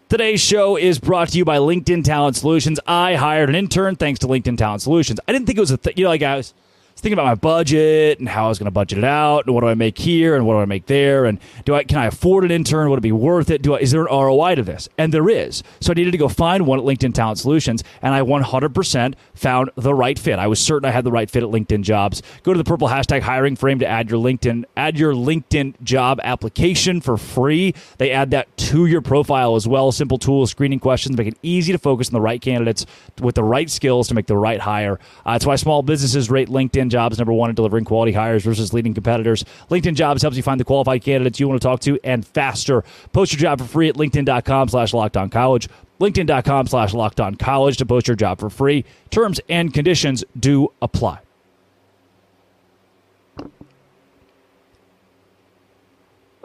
Today's 0.08 0.40
show 0.40 0.76
is 0.76 0.98
brought 0.98 1.28
to 1.28 1.38
you 1.38 1.44
by 1.44 1.58
LinkedIn 1.58 2.02
Talent 2.02 2.34
Solutions. 2.34 2.80
I 2.88 3.14
hired 3.14 3.48
an 3.48 3.54
intern 3.54 3.94
thanks 3.94 4.18
to 4.18 4.26
LinkedIn 4.26 4.58
Talent 4.58 4.82
Solutions. 4.82 5.20
I 5.28 5.32
didn't 5.32 5.46
think 5.46 5.58
it 5.58 5.60
was 5.60 5.70
a 5.70 5.76
thing. 5.76 5.92
You 5.96 6.04
know, 6.04 6.10
like 6.10 6.24
I 6.24 6.38
was 6.38 6.54
thinking 7.00 7.14
about 7.14 7.26
my 7.26 7.34
budget 7.34 8.18
and 8.18 8.28
how 8.28 8.46
I 8.46 8.48
was 8.48 8.58
going 8.58 8.66
to 8.66 8.72
budget 8.72 8.98
it 8.98 9.04
out 9.04 9.46
and 9.46 9.54
what 9.54 9.60
do 9.60 9.68
I 9.68 9.74
make 9.74 9.98
here 9.98 10.34
and 10.34 10.46
what 10.46 10.54
do 10.54 10.60
I 10.60 10.64
make 10.64 10.86
there 10.86 11.24
and 11.24 11.38
do 11.64 11.74
I 11.74 11.84
can 11.84 11.98
I 11.98 12.06
afford 12.06 12.44
an 12.44 12.50
intern? 12.50 12.90
Would 12.90 12.98
it 12.98 13.02
be 13.02 13.12
worth 13.12 13.50
it? 13.50 13.62
Do 13.62 13.74
I, 13.74 13.78
is 13.78 13.92
there 13.92 14.04
an 14.04 14.12
ROI 14.12 14.56
to 14.56 14.62
this? 14.62 14.88
And 14.98 15.14
there 15.14 15.28
is. 15.28 15.62
So 15.80 15.92
I 15.92 15.94
needed 15.94 16.10
to 16.12 16.18
go 16.18 16.28
find 16.28 16.66
one 16.66 16.78
at 16.78 16.84
LinkedIn 16.84 17.14
Talent 17.14 17.38
Solutions, 17.38 17.84
and 18.02 18.14
I 18.14 18.20
100% 18.20 19.14
found 19.34 19.70
the 19.76 19.94
right 19.94 20.18
fit. 20.18 20.38
I 20.38 20.46
was 20.46 20.60
certain 20.60 20.88
I 20.88 20.90
had 20.90 21.04
the 21.04 21.12
right 21.12 21.30
fit 21.30 21.42
at 21.42 21.48
LinkedIn 21.50 21.82
Jobs. 21.82 22.22
Go 22.42 22.52
to 22.52 22.58
the 22.58 22.64
purple 22.64 22.88
hashtag 22.88 23.22
hiring 23.22 23.56
frame 23.56 23.78
to 23.78 23.86
add 23.86 24.10
your 24.10 24.20
LinkedIn 24.20 24.64
add 24.76 24.98
your 24.98 25.12
LinkedIn 25.12 25.80
job 25.82 26.20
application 26.24 27.00
for 27.00 27.16
free. 27.16 27.74
They 27.98 28.10
add 28.10 28.30
that 28.32 28.54
to 28.56 28.86
your 28.86 29.02
profile 29.02 29.54
as 29.54 29.68
well. 29.68 29.92
Simple 29.92 30.18
tools, 30.18 30.50
screening 30.50 30.80
questions, 30.80 31.16
make 31.16 31.28
it 31.28 31.38
easy 31.42 31.72
to 31.72 31.78
focus 31.78 32.08
on 32.08 32.14
the 32.14 32.20
right 32.20 32.40
candidates 32.40 32.86
with 33.20 33.34
the 33.34 33.44
right 33.44 33.70
skills 33.70 34.08
to 34.08 34.14
make 34.14 34.26
the 34.26 34.36
right 34.36 34.60
hire. 34.60 34.98
Uh, 35.24 35.32
that's 35.32 35.46
why 35.46 35.56
small 35.56 35.82
businesses 35.82 36.30
rate 36.30 36.48
LinkedIn 36.48 36.87
LinkedIn 36.88 36.92
Jobs 36.92 37.18
number 37.18 37.32
one 37.32 37.50
in 37.50 37.54
delivering 37.56 37.84
quality 37.84 38.12
hires 38.12 38.44
versus 38.44 38.72
leading 38.72 38.94
competitors. 38.94 39.44
LinkedIn 39.70 39.94
Jobs 39.94 40.22
helps 40.22 40.36
you 40.36 40.42
find 40.42 40.58
the 40.58 40.64
qualified 40.64 41.02
candidates 41.02 41.38
you 41.38 41.48
want 41.48 41.60
to 41.60 41.66
talk 41.66 41.80
to 41.80 41.98
and 42.04 42.26
faster. 42.26 42.84
Post 43.12 43.32
your 43.32 43.40
job 43.40 43.60
for 43.60 43.66
free 43.66 43.88
at 43.88 43.96
LinkedIn.com 43.96 44.68
slash 44.68 44.92
college. 44.92 45.68
LinkedIn.com 46.00 46.66
slash 46.68 46.92
college 47.38 47.76
to 47.76 47.86
post 47.86 48.08
your 48.08 48.16
job 48.16 48.38
for 48.38 48.50
free. 48.50 48.84
Terms 49.10 49.40
and 49.48 49.74
conditions 49.74 50.24
do 50.38 50.72
apply. 50.80 51.20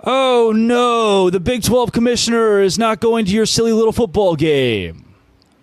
Oh 0.06 0.52
no, 0.54 1.30
the 1.30 1.40
Big 1.40 1.64
12 1.64 1.94
commissioner 1.94 2.62
is 2.62 2.78
not 2.78 3.00
going 3.00 3.24
to 3.26 3.32
your 3.32 3.46
silly 3.46 3.72
little 3.72 3.94
football 3.94 4.36
game. 4.36 5.06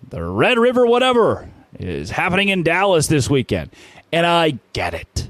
The 0.09 0.23
Red 0.23 0.57
River, 0.57 0.87
whatever, 0.87 1.47
is 1.79 2.09
happening 2.09 2.49
in 2.49 2.63
Dallas 2.63 3.05
this 3.05 3.29
weekend. 3.29 3.69
And 4.11 4.25
I 4.25 4.59
get 4.73 4.93
it. 4.93 5.29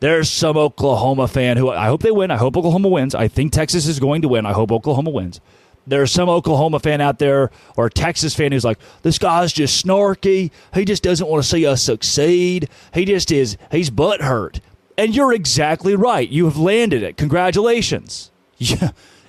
There's 0.00 0.30
some 0.30 0.56
Oklahoma 0.56 1.28
fan 1.28 1.56
who 1.56 1.70
I 1.70 1.86
hope 1.86 2.02
they 2.02 2.10
win. 2.10 2.30
I 2.30 2.36
hope 2.36 2.56
Oklahoma 2.56 2.88
wins. 2.88 3.14
I 3.14 3.28
think 3.28 3.52
Texas 3.52 3.86
is 3.86 4.00
going 4.00 4.22
to 4.22 4.28
win. 4.28 4.46
I 4.46 4.52
hope 4.52 4.72
Oklahoma 4.72 5.10
wins. 5.10 5.40
There's 5.86 6.12
some 6.12 6.28
Oklahoma 6.28 6.78
fan 6.80 7.00
out 7.00 7.18
there 7.18 7.50
or 7.76 7.88
Texas 7.88 8.34
fan 8.34 8.52
who's 8.52 8.64
like, 8.64 8.78
this 9.02 9.18
guy's 9.18 9.52
just 9.52 9.84
snarky. 9.84 10.50
He 10.74 10.84
just 10.84 11.02
doesn't 11.02 11.26
want 11.26 11.42
to 11.42 11.48
see 11.48 11.66
us 11.66 11.82
succeed. 11.82 12.68
He 12.94 13.04
just 13.04 13.32
is, 13.32 13.56
he's 13.70 13.90
butthurt. 13.90 14.60
And 14.96 15.14
you're 15.14 15.32
exactly 15.32 15.96
right. 15.96 16.28
You 16.28 16.44
have 16.44 16.56
landed 16.56 17.02
it. 17.02 17.16
Congratulations. 17.16 18.30
You, 18.58 18.76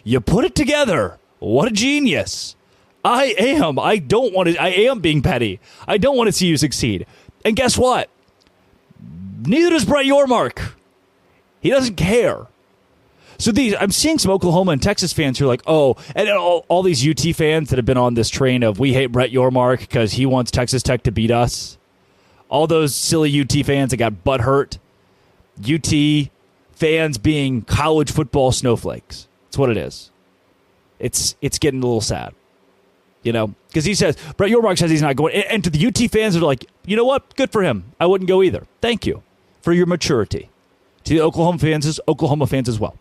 you 0.03 0.19
put 0.19 0.45
it 0.45 0.53
together. 0.53 1.17
What 1.39 1.67
a 1.67 1.71
genius. 1.71 2.55
I 3.03 3.33
am. 3.37 3.79
I 3.79 3.97
don't 3.97 4.31
want 4.31 4.49
to. 4.49 4.57
I 4.61 4.67
am 4.67 4.99
being 4.99 5.23
petty. 5.23 5.59
I 5.87 5.97
don't 5.97 6.15
want 6.15 6.27
to 6.27 6.31
see 6.31 6.45
you 6.45 6.55
succeed. 6.55 7.07
And 7.43 7.55
guess 7.55 7.75
what? 7.75 8.09
Neither 9.47 9.71
does 9.71 9.85
Brett 9.85 10.05
Yormark. 10.05 10.73
He 11.59 11.69
doesn't 11.69 11.95
care. 11.95 12.47
So 13.37 13.51
these, 13.51 13.75
I'm 13.79 13.91
seeing 13.91 14.19
some 14.19 14.31
Oklahoma 14.31 14.71
and 14.71 14.81
Texas 14.81 15.11
fans 15.11 15.39
who 15.39 15.45
are 15.45 15.47
like, 15.47 15.63
oh, 15.65 15.97
and 16.15 16.29
all, 16.29 16.65
all 16.67 16.83
these 16.83 17.07
UT 17.07 17.35
fans 17.35 17.69
that 17.69 17.77
have 17.77 17.85
been 17.85 17.97
on 17.97 18.13
this 18.13 18.29
train 18.29 18.63
of 18.63 18.79
we 18.79 18.93
hate 18.93 19.07
Brett 19.07 19.31
Yormark 19.31 19.79
because 19.79 20.13
he 20.13 20.25
wants 20.25 20.51
Texas 20.51 20.83
Tech 20.83 21.03
to 21.03 21.11
beat 21.11 21.31
us. 21.31 21.77
All 22.49 22.67
those 22.67 22.95
silly 22.95 23.41
UT 23.41 23.51
fans 23.65 23.91
that 23.91 23.97
got 23.97 24.23
butt 24.23 24.41
hurt. 24.41 24.77
UT 25.59 25.91
fans 26.73 27.17
being 27.17 27.63
college 27.63 28.11
football 28.11 28.51
snowflakes. 28.51 29.27
That's 29.45 29.57
what 29.57 29.69
it 29.69 29.77
is. 29.77 30.11
It's 30.99 31.35
it's 31.41 31.59
getting 31.59 31.81
a 31.81 31.85
little 31.85 32.01
sad 32.01 32.33
you 33.23 33.31
know, 33.31 33.55
because 33.69 33.85
he 33.85 33.95
says 33.95 34.17
Brett 34.35 34.51
Yormark 34.51 34.77
says 34.77 34.91
he's 34.91 35.01
not 35.01 35.15
going, 35.15 35.33
and, 35.33 35.45
and, 35.45 35.63
to 35.63 35.69
the 35.69 35.87
UT 35.87 36.11
fans 36.11 36.35
are 36.35 36.41
like, 36.41 36.65
you 36.85 36.97
know 36.97 37.05
what, 37.05 37.37
good 37.37 37.53
for 37.53 37.63
him. 37.63 37.93
I 37.97 38.05
wouldn't 38.05 38.27
go 38.27 38.43
either. 38.43 38.67
Thank 38.81 39.05
you 39.05 39.23
for 39.63 39.73
your 39.73 39.87
maturity. 39.87 40.49
To 41.05 41.13
the 41.15 41.21
Oklahoma 41.21 41.57
fans, 41.57 41.85
as 41.87 41.99
Oklahoma 42.07 42.45
fans 42.45 42.69
as 42.69 42.79
well. 42.79 42.95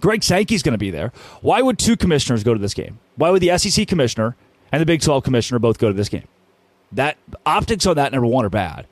Greg 0.00 0.24
Sankey's 0.24 0.64
going 0.64 0.72
to 0.72 0.78
be 0.78 0.90
there. 0.90 1.12
Why 1.40 1.62
would 1.62 1.78
two 1.78 1.96
commissioners 1.96 2.42
go 2.42 2.52
to 2.52 2.58
this 2.58 2.74
game? 2.74 2.98
Why 3.14 3.30
would 3.30 3.40
the 3.40 3.56
SEC 3.56 3.86
commissioner 3.86 4.34
and 4.72 4.80
the 4.80 4.86
Big 4.86 5.00
12 5.00 5.22
commissioner 5.22 5.60
both 5.60 5.78
go 5.78 5.86
to 5.86 5.94
this 5.94 6.08
game? 6.08 6.26
That 6.90 7.16
optics 7.46 7.86
on 7.86 7.94
that 7.96 8.10
number 8.10 8.26
one 8.26 8.44
are 8.44 8.50
bad. 8.50 8.86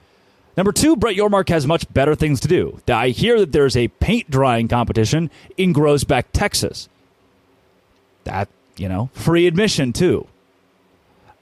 Number 0.56 0.72
two, 0.72 0.94
Brett 0.96 1.16
Yormark 1.16 1.48
has 1.48 1.66
much 1.66 1.92
better 1.92 2.14
things 2.14 2.40
to 2.40 2.48
do. 2.48 2.80
I 2.88 3.08
hear 3.08 3.40
that 3.40 3.52
there's 3.52 3.76
a 3.76 3.88
paint 3.88 4.30
drying 4.30 4.68
competition 4.68 5.30
in 5.56 5.74
Groesbeck, 5.74 6.26
Texas. 6.32 6.88
That 8.24 8.48
you 8.76 8.88
know, 8.88 9.10
free 9.12 9.46
admission 9.46 9.92
too. 9.92 10.26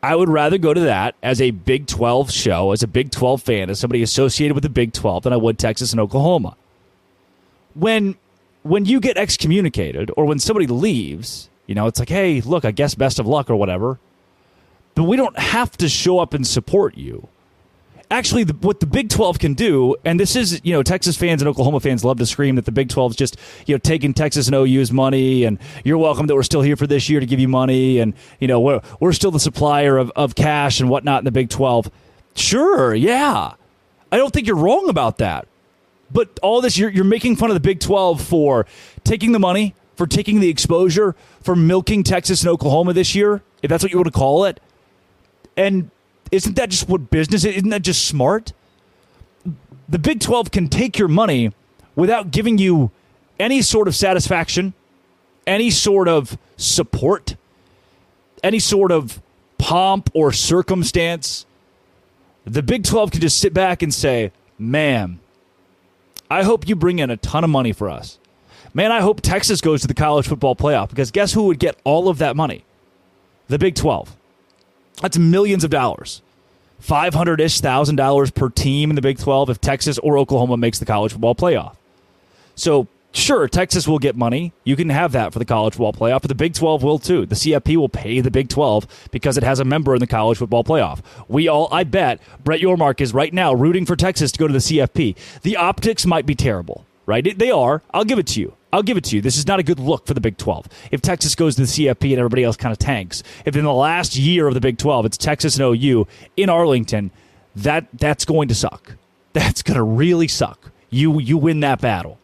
I 0.03 0.15
would 0.15 0.29
rather 0.29 0.59
go 0.59 0.73
to 0.73 0.81
that 0.81 1.17
as 1.23 1.41
a 1.41 1.51
Big 1.51 1.87
12 1.87 2.31
show, 2.31 2.73
as 2.73 2.83
a 2.83 2.87
Big 2.87 3.11
12 3.11 3.43
fan, 3.43 3.71
as 3.71 3.81
somebody 3.81 4.03
associated 4.03 4.55
with 4.55 4.63
the 4.63 4.69
Big 4.69 4.93
12 4.93 5.25
than 5.25 5.33
I 5.33 5.37
would 5.37 5.59
Texas 5.59 5.93
and 5.93 6.01
Oklahoma. 6.01 6.57
When 7.75 8.17
when 8.63 8.85
you 8.85 9.01
get 9.01 9.17
excommunicated 9.17 10.11
or 10.17 10.25
when 10.25 10.39
somebody 10.39 10.67
leaves, 10.67 11.49
you 11.67 11.75
know, 11.75 11.87
it's 11.87 11.99
like, 11.99 12.09
hey, 12.09 12.41
look, 12.41 12.65
I 12.65 12.71
guess 12.71 12.95
best 12.95 13.19
of 13.19 13.27
luck 13.27 13.49
or 13.49 13.57
whatever. 13.57 13.99
But 14.95 15.05
we 15.05 15.17
don't 15.17 15.39
have 15.39 15.77
to 15.79 15.89
show 15.89 16.19
up 16.19 16.35
and 16.35 16.47
support 16.47 16.97
you 16.97 17.29
actually 18.11 18.45
the, 18.45 18.55
what 18.55 18.81
the 18.81 18.87
Big 18.87 19.09
12 19.09 19.39
can 19.39 19.55
do, 19.55 19.97
and 20.05 20.19
this 20.19 20.37
is, 20.37 20.61
you 20.65 20.73
know, 20.73 20.83
Texas 20.83 21.17
fans 21.17 21.43
and 21.43 21.49
Oklahoma 21.49 21.81
fans 21.81 22.05
love 22.05 22.19
to 22.19 22.27
scream 22.27 22.57
that 22.57 22.65
the 22.65 22.73
Big 22.73 22.89
12 22.89 23.13
is 23.13 23.17
just, 23.17 23.37
you 23.67 23.75
know, 23.75 23.79
taking 23.79 24.15
Texas 24.15 24.47
and 24.47 24.55
OU's 24.55 24.93
money, 24.93 25.45
and 25.45 25.59
you're 25.85 25.99
welcome 25.99 26.27
that 26.27 26.35
we're 26.35 26.43
still 26.43 26.63
here 26.63 26.77
for 26.77 26.87
this 26.87 27.09
year 27.09 27.21
to 27.21 27.27
give 27.27 27.41
you 27.41 27.49
money, 27.49 27.99
and, 27.99 28.15
you 28.41 28.49
know, 28.49 28.61
we're, 28.61 28.81
we're 29.01 29.13
still 29.13 29.31
the 29.31 29.41
supplier 29.41 29.99
of, 29.99 30.11
of 30.17 30.35
cash 30.35 30.81
and 30.81 30.89
whatnot 30.89 31.21
in 31.21 31.25
the 31.25 31.31
Big 31.31 31.51
12. 31.51 31.91
Sure, 32.35 32.95
yeah. 32.95 33.53
I 34.11 34.17
don't 34.17 34.33
think 34.33 34.47
you're 34.47 34.57
wrong 34.57 34.89
about 34.89 35.19
that. 35.19 35.47
But 36.11 36.39
all 36.43 36.61
this, 36.61 36.79
you're, 36.79 36.91
you're 36.91 37.05
making 37.05 37.37
fun 37.37 37.51
of 37.51 37.55
the 37.55 37.61
Big 37.61 37.81
12 37.81 38.23
for 38.23 38.67
taking 39.05 39.33
the 39.33 39.39
money, 39.39 39.75
for 39.97 40.07
taking 40.07 40.41
the 40.41 40.49
exposure, 40.49 41.15
for 41.43 41.55
milking 41.55 42.03
Texas 42.03 42.43
and 42.43 42.49
Oklahoma 42.49 42.95
this 42.95 43.15
year, 43.15 43.43
if 43.63 43.69
that's 43.69 43.83
what 43.83 43.93
you 43.93 43.99
want 43.99 44.07
to 44.07 44.13
call 44.13 44.45
it. 44.45 44.61
And 45.57 45.91
isn't 46.31 46.57
that 46.57 46.71
just 46.71 46.89
what 46.89 47.11
business 47.11 47.45
is? 47.45 47.57
Isn't 47.57 47.71
that 47.71 47.83
just 47.83 48.07
smart? 48.07 48.53
The 49.89 49.99
Big 49.99 50.21
12 50.21 50.51
can 50.51 50.69
take 50.69 50.99
your 50.99 51.09
money 51.09 51.53
without 51.97 52.31
giving 52.31 52.59
you 52.59 52.91
any 53.41 53.63
sort 53.63 53.89
of 53.89 53.97
satisfaction, 53.97 54.75
any 55.47 55.71
sort 55.71 56.09
of 56.09 56.37
support, 56.57 57.37
any 58.43 58.59
sort 58.59 58.93
of 58.93 59.23
pomp 59.57 60.11
or 60.15 60.33
circumstance. 60.33 61.47
The 62.45 62.63
Big 62.63 62.85
12 62.85 63.13
can 63.13 63.21
just 63.21 63.39
sit 63.39 63.55
back 63.55 63.83
and 63.83 63.93
say, 63.93 64.33
man, 64.59 65.21
I 66.31 66.43
hope 66.43 66.69
you 66.69 66.77
bring 66.77 66.99
in 66.99 67.11
a 67.11 67.17
ton 67.17 67.45
of 67.45 67.51
money 67.51 67.73
for 67.73 67.89
us. 67.89 68.19
Man, 68.75 68.93
I 68.93 69.01
hope 69.01 69.23
Texas 69.23 69.61
goes 69.61 69.81
to 69.81 69.87
the 69.89 69.95
college 69.95 70.29
football 70.29 70.55
playoff 70.55 70.91
because 70.91 71.11
guess 71.11 71.33
who 71.33 71.45
would 71.45 71.59
get 71.59 71.79
all 71.85 72.09
of 72.09 72.19
that 72.19 72.37
money? 72.37 72.65
The 73.49 73.59
Big 73.59 73.75
12. 73.75 74.15
That's 75.01 75.19
millions 75.19 75.65
of 75.65 75.71
dollars. 75.71 76.23
500 76.81 77.41
ish 77.41 77.61
thousand 77.61 77.97
dollars 77.97 78.31
per 78.31 78.49
team 78.49 78.91
in 78.91 78.97
the 78.97 79.03
Big 79.03 79.19
12 79.19 79.51
if 79.51 79.61
Texas 79.61 79.99
or 79.99 80.19
Oklahoma 80.19 80.57
makes 80.57 80.79
the 80.79 80.87
college 80.87 81.13
football 81.13 81.35
playoff. 81.35 81.75
So, 82.55 82.87
sure, 83.13 83.49
Texas 83.49 83.87
will 83.89 83.99
get 83.99 84.17
money. 84.17 84.53
You 84.65 84.77
can 84.77 84.89
have 84.91 85.13
that 85.13 85.33
for 85.33 85.39
the 85.39 85.45
college 85.45 85.75
football 85.75 85.93
playoff, 85.93 86.23
but 86.23 86.29
the 86.29 86.35
Big 86.35 86.55
12 86.55 86.83
will 86.83 86.99
too. 86.99 87.27
The 87.27 87.35
CFP 87.35 87.77
will 87.77 87.89
pay 87.89 88.21
the 88.21 88.31
Big 88.31 88.49
12 88.49 89.09
because 89.11 89.37
it 89.37 89.43
has 89.43 89.61
a 89.61 89.65
member 89.65 89.95
in 89.95 90.01
the 90.01 90.07
college 90.07 90.39
football 90.39 90.65
playoff. 90.65 91.01
We 91.29 91.49
all, 91.49 91.69
I 91.73 91.85
bet, 91.85 92.21
Brett 92.45 92.61
Yormark 92.61 93.01
is 93.01 93.13
right 93.13 93.33
now 93.33 93.53
rooting 93.53 93.87
for 93.87 93.97
Texas 93.97 94.33
to 94.33 94.39
go 94.39 94.47
to 94.47 94.53
the 94.53 94.59
CFP. 94.59 95.17
The 95.43 95.57
optics 95.57 96.07
might 96.07 96.27
be 96.27 96.35
terrible, 96.35 96.85
right? 97.07 97.37
They 97.39 97.51
are. 97.51 97.83
I'll 97.93 98.05
give 98.05 98.19
it 98.19 98.27
to 98.29 98.41
you. 98.41 98.55
I'll 98.73 98.83
give 98.83 98.97
it 98.97 99.05
to 99.05 99.17
you. 99.17 99.23
This 99.23 99.39
is 99.39 99.47
not 99.47 99.59
a 99.59 99.63
good 99.63 99.81
look 99.81 100.07
for 100.07 100.15
the 100.15 100.21
Big 100.21 100.37
12. 100.37 100.67
If 100.91 101.01
Texas 101.01 101.35
goes 101.35 101.57
to 101.57 101.63
the 101.63 101.67
CFP 101.67 102.11
and 102.11 102.19
everybody 102.19 102.45
else 102.45 102.57
kind 102.57 102.73
of 102.73 102.79
tanks, 102.79 103.23
if 103.45 103.57
in 103.57 103.65
the 103.65 103.73
last 103.73 104.17
year 104.17 104.47
of 104.47 104.55
the 104.55 104.61
Big 104.61 104.77
12 104.79 105.07
it's 105.07 105.17
Texas 105.17 105.59
and 105.59 105.65
OU 105.65 106.07
in 106.37 106.51
Arlington, 106.51 107.11
that 107.57 107.87
that's 107.93 108.25
going 108.25 108.49
to 108.49 108.55
suck. 108.55 108.95
That's 109.35 109.63
going 109.63 109.77
to 109.77 109.83
really 109.83 110.27
suck. 110.27 110.73
You 110.91 111.21
you 111.21 111.37
win 111.37 111.61
that 111.61 111.81
battle. 111.81 112.19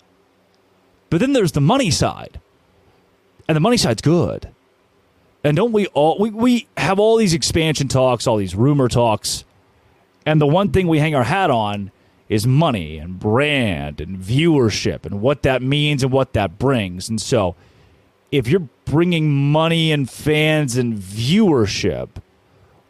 But 1.10 1.20
then 1.20 1.32
there's 1.32 1.52
the 1.52 1.60
money 1.60 1.90
side. 1.90 2.40
And 3.46 3.54
the 3.54 3.60
money 3.60 3.76
side's 3.76 4.02
good. 4.02 4.48
And 5.44 5.56
don't 5.56 5.70
we 5.70 5.86
all 5.88 6.18
we, 6.18 6.30
we 6.30 6.66
have 6.76 6.98
all 6.98 7.16
these 7.16 7.34
expansion 7.34 7.88
talks, 7.88 8.26
all 8.26 8.38
these 8.38 8.54
rumor 8.54 8.88
talks, 8.88 9.44
and 10.24 10.40
the 10.40 10.46
one 10.46 10.70
thing 10.70 10.88
we 10.88 10.98
hang 10.98 11.14
our 11.14 11.24
hat 11.24 11.50
on 11.50 11.92
is 12.34 12.46
money 12.46 12.98
and 12.98 13.18
brand 13.18 14.00
and 14.00 14.18
viewership 14.18 15.06
and 15.06 15.20
what 15.20 15.42
that 15.42 15.62
means 15.62 16.02
and 16.02 16.10
what 16.10 16.32
that 16.32 16.58
brings. 16.58 17.08
And 17.08 17.20
so, 17.20 17.54
if 18.32 18.48
you're 18.48 18.68
bringing 18.84 19.32
money 19.32 19.92
and 19.92 20.10
fans 20.10 20.76
and 20.76 20.98
viewership, 20.98 22.08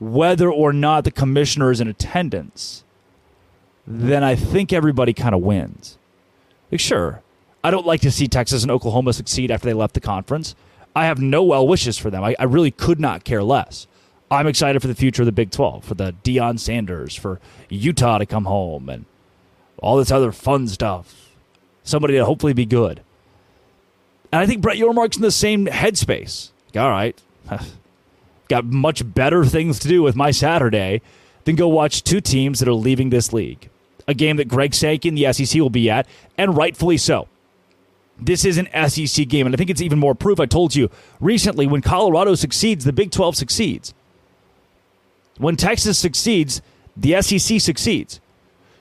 whether 0.00 0.50
or 0.50 0.72
not 0.72 1.04
the 1.04 1.10
commissioner 1.10 1.70
is 1.70 1.80
in 1.80 1.88
attendance, 1.88 2.84
then 3.86 4.24
I 4.24 4.34
think 4.34 4.72
everybody 4.72 5.12
kind 5.12 5.34
of 5.34 5.42
wins. 5.42 5.98
Like, 6.72 6.80
sure, 6.80 7.22
I 7.62 7.70
don't 7.70 7.86
like 7.86 8.00
to 8.00 8.10
see 8.10 8.26
Texas 8.26 8.62
and 8.62 8.70
Oklahoma 8.70 9.12
succeed 9.12 9.50
after 9.50 9.66
they 9.66 9.74
left 9.74 9.92
the 9.92 10.00
conference. 10.00 10.54
I 10.96 11.04
have 11.04 11.20
no 11.20 11.42
well 11.42 11.68
wishes 11.68 11.98
for 11.98 12.08
them. 12.08 12.24
I, 12.24 12.34
I 12.38 12.44
really 12.44 12.70
could 12.70 12.98
not 12.98 13.24
care 13.24 13.42
less. 13.42 13.86
I'm 14.30 14.46
excited 14.46 14.80
for 14.80 14.88
the 14.88 14.94
future 14.94 15.20
of 15.22 15.26
the 15.26 15.32
Big 15.32 15.50
12, 15.50 15.84
for 15.84 15.94
the 15.94 16.14
Deion 16.24 16.58
Sanders, 16.58 17.14
for 17.14 17.40
Utah 17.68 18.16
to 18.18 18.24
come 18.26 18.46
home, 18.46 18.88
and 18.88 19.04
all 19.84 19.98
this 19.98 20.10
other 20.10 20.32
fun 20.32 20.66
stuff. 20.66 21.30
Somebody 21.82 22.14
to 22.14 22.24
hopefully 22.24 22.54
be 22.54 22.64
good. 22.64 23.02
And 24.32 24.40
I 24.40 24.46
think 24.46 24.62
Brett 24.62 24.78
Yormark's 24.78 25.16
in 25.16 25.22
the 25.22 25.30
same 25.30 25.66
headspace. 25.66 26.50
All 26.74 26.90
right, 26.90 27.20
got 28.48 28.64
much 28.64 29.14
better 29.14 29.44
things 29.44 29.78
to 29.80 29.88
do 29.88 30.02
with 30.02 30.16
my 30.16 30.30
Saturday 30.30 31.02
than 31.44 31.54
go 31.54 31.68
watch 31.68 32.02
two 32.02 32.20
teams 32.20 32.58
that 32.58 32.68
are 32.68 32.74
leaving 32.74 33.10
this 33.10 33.32
league. 33.32 33.68
A 34.08 34.14
game 34.14 34.36
that 34.38 34.48
Greg 34.48 34.74
Sankey 34.74 35.08
and 35.08 35.16
the 35.16 35.32
SEC 35.32 35.60
will 35.60 35.70
be 35.70 35.88
at, 35.88 36.08
and 36.36 36.56
rightfully 36.56 36.96
so. 36.96 37.28
This 38.18 38.44
is 38.44 38.58
an 38.58 38.68
SEC 38.88 39.28
game, 39.28 39.46
and 39.46 39.54
I 39.54 39.56
think 39.56 39.70
it's 39.70 39.82
even 39.82 39.98
more 39.98 40.14
proof. 40.14 40.40
I 40.40 40.46
told 40.46 40.74
you 40.74 40.90
recently 41.20 41.66
when 41.66 41.80
Colorado 41.80 42.34
succeeds, 42.34 42.84
the 42.84 42.92
Big 42.92 43.10
12 43.10 43.36
succeeds. 43.36 43.94
When 45.36 45.56
Texas 45.56 45.98
succeeds, 45.98 46.62
the 46.96 47.20
SEC 47.20 47.60
succeeds 47.60 48.20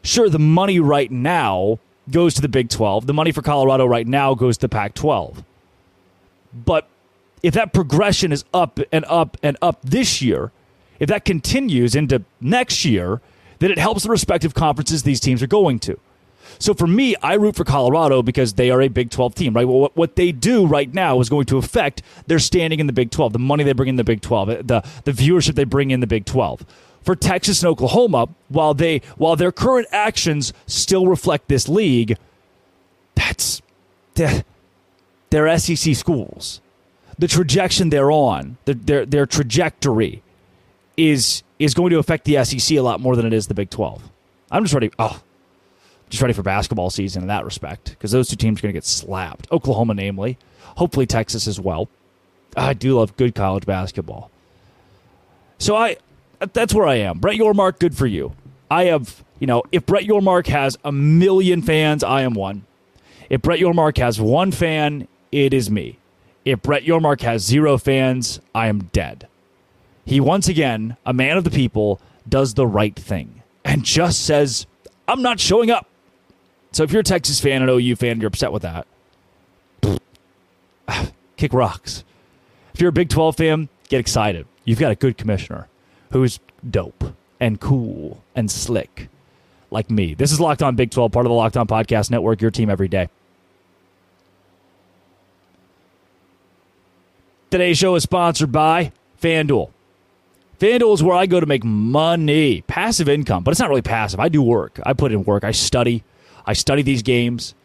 sure, 0.04 0.30
the 0.30 0.40
money 0.40 0.80
right 0.80 1.12
now 1.12 1.80
goes 2.12 2.34
to 2.36 2.42
the 2.42 2.50
Big 2.50 2.70
12. 2.70 3.08
The 3.08 3.14
money 3.14 3.32
for 3.32 3.42
Colorado 3.42 3.86
right 3.86 4.08
now 4.08 4.36
goes 4.36 4.58
to 4.60 4.70
Pac 4.70 4.94
12. 4.94 5.44
But 6.54 6.88
if 7.42 7.54
that 7.54 7.74
progression 7.74 8.32
is 8.32 8.46
up 8.54 8.80
and 8.92 9.06
up 9.06 9.38
and 9.42 9.58
up 9.62 9.82
this 9.82 10.22
year, 10.22 10.52
if 11.00 11.10
that 11.10 11.26
continues 11.26 11.96
into 11.96 12.24
next 12.40 12.86
year, 12.86 13.22
then 13.60 13.72
it 13.72 13.78
helps 13.78 14.04
the 14.04 14.10
respective 14.10 14.54
conferences 14.54 15.04
these 15.04 15.20
teams 15.20 15.42
are 15.42 15.48
going 15.48 15.80
to. 15.80 16.00
So 16.60 16.74
for 16.74 16.88
me, 16.88 17.16
I 17.22 17.34
root 17.34 17.56
for 17.56 17.64
Colorado 17.64 18.22
because 18.22 18.54
they 18.54 18.70
are 18.70 18.82
a 18.82 18.88
Big 18.88 19.10
12 19.10 19.34
team, 19.34 19.54
right? 19.54 19.68
Well, 19.68 19.92
what 19.96 20.16
they 20.16 20.32
do 20.32 20.66
right 20.66 20.94
now 20.94 21.20
is 21.20 21.30
going 21.30 21.46
to 21.46 21.58
affect 21.58 22.02
their 22.28 22.40
standing 22.40 22.80
in 22.80 22.88
the 22.88 22.94
Big 22.94 23.12
12, 23.12 23.34
the 23.34 23.40
money 23.40 23.64
they 23.64 23.74
bring 23.74 23.90
in 23.90 23.96
the 23.96 24.04
Big 24.04 24.22
12, 24.22 24.68
the, 24.68 24.84
the 25.06 25.12
viewership 25.12 25.56
they 25.56 25.64
bring 25.64 25.92
in 25.92 26.00
the 26.00 26.08
Big 26.08 26.26
12 26.26 26.66
for 27.04 27.16
Texas 27.16 27.62
and 27.62 27.70
Oklahoma, 27.70 28.30
while 28.50 28.74
they 28.74 29.02
while 29.18 29.36
their 29.36 29.52
current 29.52 29.88
actions 29.92 30.54
still 30.66 31.08
reflect 31.08 31.48
this 31.48 31.68
league, 31.68 32.18
that's 33.16 33.62
they're 34.16 35.58
SEC 35.58 35.96
schools. 35.96 36.62
The 37.18 37.28
trajectory 37.28 37.90
they're 37.90 38.12
on, 38.12 38.58
their, 38.66 38.76
their 38.76 39.06
their 39.06 39.26
trajectory, 39.26 40.24
is 40.98 41.44
is 41.60 41.74
going 41.74 41.92
to 41.92 42.00
affect 42.00 42.26
the 42.26 42.44
SEC 42.44 42.78
a 42.78 42.82
lot 42.82 43.00
more 43.00 43.16
than 43.16 43.26
it 43.26 43.34
is 43.34 43.48
the 43.48 43.54
Big 43.54 43.70
Twelve. 43.70 44.10
I'm 44.52 44.64
just 44.64 44.74
ready. 44.74 44.92
Oh, 44.98 45.22
just 46.10 46.22
ready 46.22 46.34
for 46.34 46.44
basketball 46.44 46.90
season 46.90 47.24
in 47.24 47.28
that 47.28 47.44
respect 47.46 47.90
because 47.90 48.12
those 48.12 48.28
two 48.28 48.36
teams 48.36 48.60
are 48.60 48.64
going 48.64 48.74
to 48.74 48.78
get 48.78 48.86
slapped. 48.86 49.52
Oklahoma, 49.52 49.94
namely, 49.96 50.38
hopefully 50.78 51.06
Texas 51.06 51.48
as 51.48 51.60
well. 51.60 51.90
I 52.56 52.74
do 52.74 52.98
love 52.98 53.18
good 53.18 53.34
college 53.34 53.66
basketball. 53.66 54.30
So 55.58 55.76
I, 55.76 55.98
that's 56.52 56.74
where 56.74 56.88
I 56.88 56.96
am. 56.96 57.20
Brett 57.20 57.38
Yormark, 57.38 57.80
good 57.80 57.96
for 57.96 58.08
you. 58.08 58.34
I 58.70 58.86
have, 58.86 59.24
you 59.40 59.48
know, 59.48 59.64
if 59.72 59.86
Brett 59.86 60.04
Yormark 60.04 60.48
has 60.48 60.78
a 60.84 60.92
million 60.92 61.62
fans, 61.62 62.04
I 62.04 62.22
am 62.22 62.34
one. 62.34 62.66
If 63.30 63.42
Brett 63.42 63.60
Yormark 63.60 63.98
has 63.98 64.20
one 64.20 64.52
fan, 64.52 65.08
it 65.32 65.54
is 65.54 65.70
me. 65.70 66.00
If 66.44 66.62
Brett 66.62 66.84
Yormark 66.84 67.22
has 67.22 67.44
zero 67.44 67.78
fans, 67.78 68.40
I 68.54 68.68
am 68.68 68.90
dead. 68.92 69.28
He 70.06 70.20
once 70.20 70.48
again, 70.48 70.98
a 71.06 71.14
man 71.14 71.38
of 71.38 71.44
the 71.44 71.52
people, 71.52 72.02
does 72.28 72.56
the 72.56 72.68
right 72.68 72.96
thing 72.96 73.44
and 73.64 73.84
just 73.84 74.26
says, 74.26 74.66
I'm 75.08 75.22
not 75.22 75.40
showing 75.40 75.72
up. 75.72 75.88
So 76.72 76.84
if 76.84 76.92
you're 76.92 77.02
a 77.02 77.04
Texas 77.04 77.40
fan, 77.40 77.62
an 77.62 77.70
OU 77.70 77.96
fan, 77.96 78.20
you're 78.20 78.28
upset 78.28 78.52
with 78.52 78.64
that. 78.64 78.88
Kick 81.38 81.54
rocks. 81.54 82.04
If 82.74 82.82
you're 82.82 82.90
a 82.90 82.94
Big 82.94 83.10
12 83.10 83.38
fan, 83.38 83.70
get 83.90 84.00
excited. 84.00 84.48
You've 84.66 84.80
got 84.80 84.92
a 84.92 84.96
good 84.96 85.18
commissioner 85.18 85.68
who's 86.14 86.40
dope 86.70 87.04
and 87.40 87.60
cool 87.60 88.24
and 88.36 88.50
slick 88.50 89.10
like 89.72 89.90
me. 89.90 90.14
This 90.14 90.32
is 90.32 90.40
Locked 90.40 90.62
On 90.62 90.76
Big 90.76 90.92
12, 90.92 91.12
part 91.12 91.26
of 91.26 91.30
the 91.32 91.36
Locked 91.36 91.58
On 91.58 91.68
Podcast 91.68 92.12
Network, 92.12 92.40
your 92.40 92.52
team 92.52 92.70
every 92.70 92.88
day. 92.88 93.10
Today's 97.50 97.78
show 97.78 97.96
is 97.96 98.04
sponsored 98.04 98.52
by 98.52 98.92
FanDuel. 99.22 99.72
FanDuel 100.60 100.94
is 100.94 101.04
where 101.04 101.16
I 101.16 101.26
go 101.26 101.40
to 101.40 101.46
make 101.46 101.64
money, 101.64 102.62
passive 102.62 103.10
income, 103.10 103.44
but 103.44 103.52
it's 103.52 103.60
not 103.60 103.70
really 103.70 103.82
passive. 103.82 104.20
I 104.20 104.30
do 104.30 104.42
work. 104.42 104.80
I 104.86 104.94
put 104.94 105.12
in 105.12 105.24
work. 105.24 105.44
I 105.44 105.52
study. 105.52 106.04
I 106.46 106.54
study 106.54 106.84
these 106.84 107.02
games. 107.02 107.56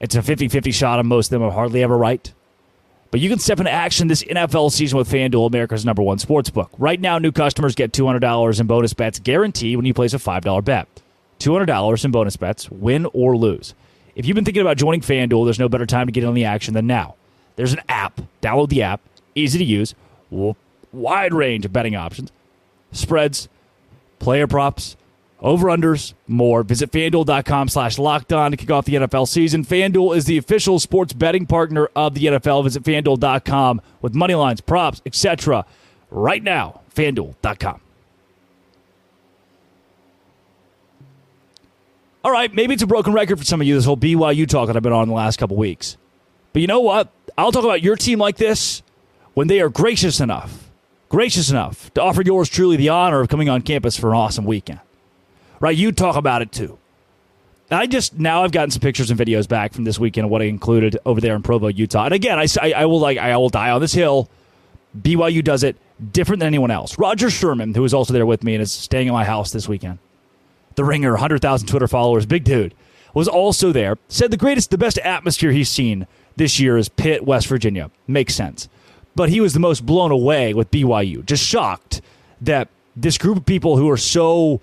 It's 0.00 0.14
a 0.14 0.22
50 0.22 0.48
50 0.48 0.72
shot 0.72 0.98
on 0.98 1.06
most 1.06 1.26
of 1.26 1.30
them. 1.32 1.42
I'm 1.42 1.52
hardly 1.52 1.82
ever 1.82 1.96
right. 1.96 2.32
But 3.14 3.20
you 3.20 3.30
can 3.30 3.38
step 3.38 3.60
into 3.60 3.70
action 3.70 4.08
this 4.08 4.24
NFL 4.24 4.72
season 4.72 4.98
with 4.98 5.08
FanDuel, 5.08 5.46
America's 5.46 5.84
number 5.84 6.02
one 6.02 6.18
sports 6.18 6.50
book. 6.50 6.68
Right 6.78 7.00
now, 7.00 7.18
new 7.18 7.30
customers 7.30 7.76
get 7.76 7.92
$200 7.92 8.58
in 8.58 8.66
bonus 8.66 8.92
bets 8.92 9.20
guaranteed 9.20 9.76
when 9.76 9.86
you 9.86 9.94
place 9.94 10.14
a 10.14 10.18
$5 10.18 10.64
bet. 10.64 10.88
$200 11.38 12.04
in 12.04 12.10
bonus 12.10 12.36
bets, 12.36 12.68
win 12.72 13.06
or 13.12 13.36
lose. 13.36 13.72
If 14.16 14.26
you've 14.26 14.34
been 14.34 14.44
thinking 14.44 14.62
about 14.62 14.78
joining 14.78 15.00
FanDuel, 15.00 15.46
there's 15.46 15.60
no 15.60 15.68
better 15.68 15.86
time 15.86 16.06
to 16.06 16.12
get 16.12 16.24
in 16.24 16.34
the 16.34 16.44
action 16.44 16.74
than 16.74 16.88
now. 16.88 17.14
There's 17.54 17.72
an 17.72 17.82
app. 17.88 18.20
Download 18.42 18.68
the 18.68 18.82
app. 18.82 19.00
Easy 19.36 19.60
to 19.60 19.64
use. 19.64 19.94
Wide 20.92 21.32
range 21.32 21.64
of 21.64 21.72
betting 21.72 21.94
options. 21.94 22.32
Spreads, 22.90 23.48
player 24.18 24.48
props, 24.48 24.96
over-unders, 25.44 26.14
more. 26.26 26.62
Visit 26.62 26.90
FanDuel.com 26.90 27.68
slash 27.68 27.98
locked 27.98 28.32
on 28.32 28.50
to 28.50 28.56
kick 28.56 28.70
off 28.70 28.86
the 28.86 28.94
NFL 28.94 29.28
season. 29.28 29.64
FanDuel 29.64 30.16
is 30.16 30.24
the 30.24 30.38
official 30.38 30.78
sports 30.78 31.12
betting 31.12 31.44
partner 31.44 31.90
of 31.94 32.14
the 32.14 32.24
NFL. 32.24 32.64
Visit 32.64 32.82
FanDuel.com 32.82 33.82
with 34.00 34.14
money 34.14 34.34
lines, 34.34 34.62
props, 34.62 35.02
etc. 35.04 35.66
right 36.10 36.42
now. 36.42 36.80
FanDuel.com. 36.94 37.80
All 42.24 42.32
right, 42.32 42.52
maybe 42.54 42.72
it's 42.72 42.82
a 42.82 42.86
broken 42.86 43.12
record 43.12 43.38
for 43.38 43.44
some 43.44 43.60
of 43.60 43.66
you, 43.66 43.74
this 43.74 43.84
whole 43.84 43.98
BYU 43.98 44.48
talk 44.48 44.68
that 44.68 44.76
I've 44.76 44.82
been 44.82 44.94
on 44.94 45.08
the 45.08 45.14
last 45.14 45.36
couple 45.38 45.58
weeks. 45.58 45.98
But 46.54 46.62
you 46.62 46.68
know 46.68 46.80
what? 46.80 47.12
I'll 47.36 47.52
talk 47.52 47.64
about 47.64 47.82
your 47.82 47.96
team 47.96 48.18
like 48.18 48.38
this 48.38 48.82
when 49.34 49.48
they 49.48 49.60
are 49.60 49.68
gracious 49.68 50.20
enough, 50.20 50.70
gracious 51.10 51.50
enough 51.50 51.92
to 51.92 52.00
offer 52.00 52.22
yours 52.22 52.48
truly 52.48 52.76
the 52.76 52.88
honor 52.88 53.20
of 53.20 53.28
coming 53.28 53.50
on 53.50 53.60
campus 53.60 53.98
for 53.98 54.08
an 54.08 54.16
awesome 54.16 54.46
weekend. 54.46 54.80
Right? 55.64 55.78
You 55.78 55.92
talk 55.92 56.16
about 56.16 56.42
it 56.42 56.52
too. 56.52 56.76
I 57.70 57.86
just 57.86 58.18
now 58.18 58.44
I've 58.44 58.52
gotten 58.52 58.70
some 58.70 58.82
pictures 58.82 59.10
and 59.10 59.18
videos 59.18 59.48
back 59.48 59.72
from 59.72 59.84
this 59.84 59.98
weekend 59.98 60.26
of 60.26 60.30
what 60.30 60.42
I 60.42 60.44
included 60.44 60.98
over 61.06 61.22
there 61.22 61.34
in 61.34 61.42
Provo, 61.42 61.68
Utah. 61.68 62.04
And 62.04 62.12
again, 62.12 62.38
I, 62.38 62.46
I, 62.72 62.84
will 62.84 63.00
like 63.00 63.16
I 63.16 63.34
will 63.38 63.48
die 63.48 63.70
on 63.70 63.80
this 63.80 63.94
hill. 63.94 64.28
BYU 65.00 65.42
does 65.42 65.62
it 65.62 65.76
different 66.12 66.40
than 66.40 66.48
anyone 66.48 66.70
else. 66.70 66.98
Roger 66.98 67.30
Sherman, 67.30 67.72
who 67.72 67.80
was 67.80 67.94
also 67.94 68.12
there 68.12 68.26
with 68.26 68.44
me 68.44 68.52
and 68.54 68.60
is 68.60 68.72
staying 68.72 69.08
at 69.08 69.14
my 69.14 69.24
house 69.24 69.52
this 69.52 69.66
weekend, 69.66 70.00
the 70.74 70.84
ringer, 70.84 71.12
100,000 71.12 71.66
Twitter 71.66 71.88
followers, 71.88 72.26
big 72.26 72.44
dude, 72.44 72.74
was 73.14 73.26
also 73.26 73.72
there. 73.72 73.96
Said 74.08 74.30
the 74.30 74.36
greatest, 74.36 74.70
the 74.70 74.76
best 74.76 74.98
atmosphere 74.98 75.50
he's 75.50 75.70
seen 75.70 76.06
this 76.36 76.60
year 76.60 76.76
is 76.76 76.90
Pitt, 76.90 77.24
West 77.24 77.46
Virginia. 77.46 77.90
Makes 78.06 78.34
sense. 78.34 78.68
But 79.16 79.30
he 79.30 79.40
was 79.40 79.54
the 79.54 79.60
most 79.60 79.86
blown 79.86 80.10
away 80.10 80.52
with 80.52 80.70
BYU, 80.70 81.24
just 81.24 81.42
shocked 81.42 82.02
that 82.42 82.68
this 82.94 83.16
group 83.16 83.38
of 83.38 83.46
people 83.46 83.78
who 83.78 83.88
are 83.88 83.96
so 83.96 84.60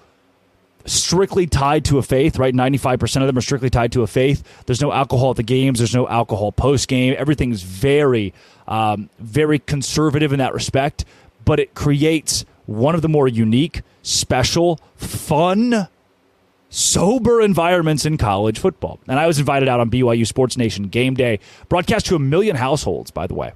strictly 0.86 1.48
tied 1.48 1.86
to 1.86 1.98
a 1.98 2.02
faith, 2.04 2.38
right? 2.38 2.54
95% 2.54 3.22
of 3.22 3.28
them 3.28 3.38
are 3.38 3.41
strictly 3.41 3.70
tied 3.70 3.91
to 3.94 4.04
a 4.04 4.08
faith. 4.08 4.44
There's 4.65 4.82
no 4.82 4.91
alcohol 4.91 5.32
at 5.32 5.38
the 5.38 5.44
games, 5.44 5.80
there's 5.80 5.96
no 5.96 6.08
alcohol 6.08 6.52
post 6.52 6.88
game. 6.88 7.15
Everything's 7.17 7.63
very, 7.63 8.34
um, 8.67 9.10
very 9.20 9.60
conservative 9.60 10.34
in 10.34 10.39
that 10.39 10.54
respect, 10.54 11.06
but 11.46 11.60
it 11.60 11.74
creates 11.74 12.46
one 12.65 12.96
of 12.96 13.02
the 13.02 13.10
more 13.10 13.28
unique, 13.28 13.82
special, 14.04 14.80
fun, 14.96 15.88
sober 16.70 17.41
environments 17.41 18.06
in 18.06 18.17
college 18.17 18.58
football. 18.58 19.00
And 19.08 19.20
I 19.20 19.28
was 19.28 19.39
invited 19.39 19.67
out 19.67 19.80
on 19.80 19.91
BYU 19.91 20.26
Sports 20.26 20.58
Nation 20.58 20.88
game 20.88 21.13
day, 21.13 21.39
broadcast 21.70 22.06
to 22.08 22.15
a 22.15 22.20
million 22.20 22.56
households, 22.56 23.12
by 23.12 23.28
the 23.28 23.34
way. 23.34 23.54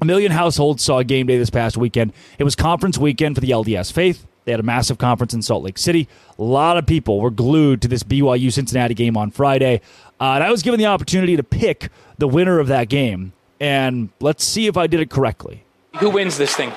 A 0.00 0.04
million 0.04 0.32
households 0.32 0.82
saw 0.82 1.02
game 1.02 1.26
day 1.26 1.36
this 1.36 1.50
past 1.50 1.76
weekend. 1.76 2.12
It 2.38 2.44
was 2.44 2.56
conference 2.56 2.96
weekend 2.96 3.34
for 3.34 3.40
the 3.40 3.50
LDS 3.50 3.92
faith. 3.92 4.26
They 4.44 4.52
had 4.52 4.60
a 4.60 4.64
massive 4.64 4.98
conference 4.98 5.34
in 5.34 5.42
Salt 5.42 5.62
Lake 5.62 5.78
City. 5.78 6.08
A 6.38 6.42
lot 6.42 6.76
of 6.76 6.86
people 6.86 7.20
were 7.20 7.30
glued 7.30 7.82
to 7.82 7.88
this 7.88 8.02
BYU 8.02 8.52
Cincinnati 8.52 8.94
game 8.94 9.16
on 9.16 9.30
Friday. 9.30 9.80
Uh, 10.20 10.32
and 10.34 10.44
I 10.44 10.50
was 10.50 10.62
given 10.62 10.78
the 10.78 10.86
opportunity 10.86 11.36
to 11.36 11.42
pick 11.42 11.90
the 12.18 12.28
winner 12.28 12.58
of 12.58 12.68
that 12.68 12.88
game. 12.88 13.32
And 13.60 14.08
let's 14.20 14.44
see 14.44 14.66
if 14.66 14.76
I 14.76 14.86
did 14.86 15.00
it 15.00 15.10
correctly. 15.10 15.64
Who 15.98 16.10
wins 16.10 16.38
this 16.38 16.54
thing? 16.54 16.72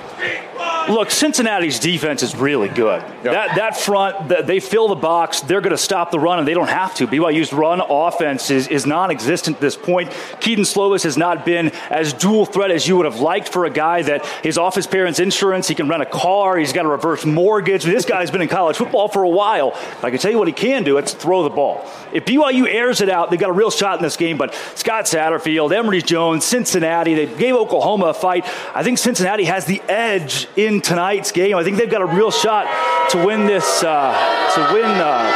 Look, 0.88 1.10
Cincinnati's 1.10 1.78
defense 1.78 2.22
is 2.22 2.36
really 2.36 2.68
good. 2.68 3.02
Yep. 3.02 3.24
That 3.24 3.56
that 3.56 3.76
front, 3.76 4.28
the, 4.28 4.42
they 4.42 4.60
fill 4.60 4.88
the 4.88 4.94
box. 4.94 5.40
They're 5.40 5.60
going 5.60 5.70
to 5.70 5.78
stop 5.78 6.10
the 6.10 6.18
run, 6.18 6.38
and 6.38 6.46
they 6.46 6.54
don't 6.54 6.68
have 6.68 6.94
to. 6.96 7.06
BYU's 7.06 7.52
run 7.52 7.80
offense 7.80 8.50
is, 8.50 8.68
is 8.68 8.86
non-existent 8.86 9.56
at 9.56 9.60
this 9.60 9.76
point. 9.76 10.12
Kedon 10.40 10.64
Slovis 10.64 11.04
has 11.04 11.16
not 11.16 11.44
been 11.44 11.70
as 11.90 12.12
dual 12.12 12.44
threat 12.44 12.70
as 12.70 12.86
you 12.86 12.96
would 12.96 13.06
have 13.06 13.20
liked 13.20 13.48
for 13.48 13.64
a 13.64 13.70
guy 13.70 14.02
that 14.02 14.26
he's 14.42 14.58
off 14.58 14.74
his 14.74 14.86
parents' 14.86 15.20
insurance. 15.20 15.68
He 15.68 15.74
can 15.74 15.88
rent 15.88 16.02
a 16.02 16.06
car. 16.06 16.56
He's 16.56 16.72
got 16.72 16.84
a 16.84 16.88
reverse 16.88 17.24
mortgage. 17.24 17.84
This 17.84 18.04
guy's 18.04 18.30
been 18.30 18.42
in 18.42 18.48
college 18.48 18.76
football 18.76 19.08
for 19.08 19.22
a 19.22 19.28
while. 19.28 19.72
I 20.02 20.10
can 20.10 20.18
tell 20.18 20.30
you 20.30 20.38
what 20.38 20.48
he 20.48 20.54
can 20.54 20.84
do. 20.84 20.98
It's 20.98 21.14
throw 21.14 21.42
the 21.42 21.50
ball. 21.50 21.88
If 22.12 22.24
BYU 22.24 22.66
airs 22.66 23.00
it 23.00 23.08
out, 23.08 23.30
they've 23.30 23.40
got 23.40 23.50
a 23.50 23.54
real 23.54 23.70
shot 23.70 23.98
in 23.98 24.02
this 24.02 24.16
game. 24.16 24.36
But 24.36 24.54
Scott 24.74 25.04
Satterfield, 25.04 25.72
Emory 25.72 26.02
Jones, 26.02 26.44
Cincinnati, 26.44 27.14
they 27.14 27.26
gave 27.26 27.54
Oklahoma 27.54 28.06
a 28.06 28.14
fight. 28.14 28.44
I 28.74 28.82
think 28.82 28.98
Cincinnati 28.98 29.44
has 29.44 29.64
the 29.64 29.80
edge 29.88 30.46
in 30.56 30.73
win 30.74 30.80
tonight's 30.82 31.30
game. 31.30 31.56
I 31.56 31.62
think 31.62 31.76
they've 31.76 31.90
got 31.90 32.02
a 32.02 32.06
real 32.06 32.30
shot 32.30 32.66
to 33.10 33.24
win 33.24 33.46
this. 33.46 33.82
Uh, 33.82 34.12
to 34.54 34.74
win. 34.74 34.84
Uh, 34.84 35.30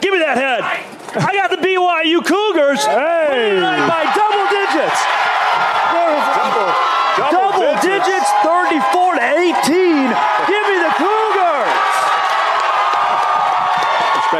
give 0.00 0.12
me 0.12 0.18
that 0.20 0.36
head. 0.36 0.62
I 1.22 1.34
got 1.34 1.50
the 1.50 1.56
BYU 1.56 2.24
Cougars. 2.24 2.84
Hey. 2.84 3.85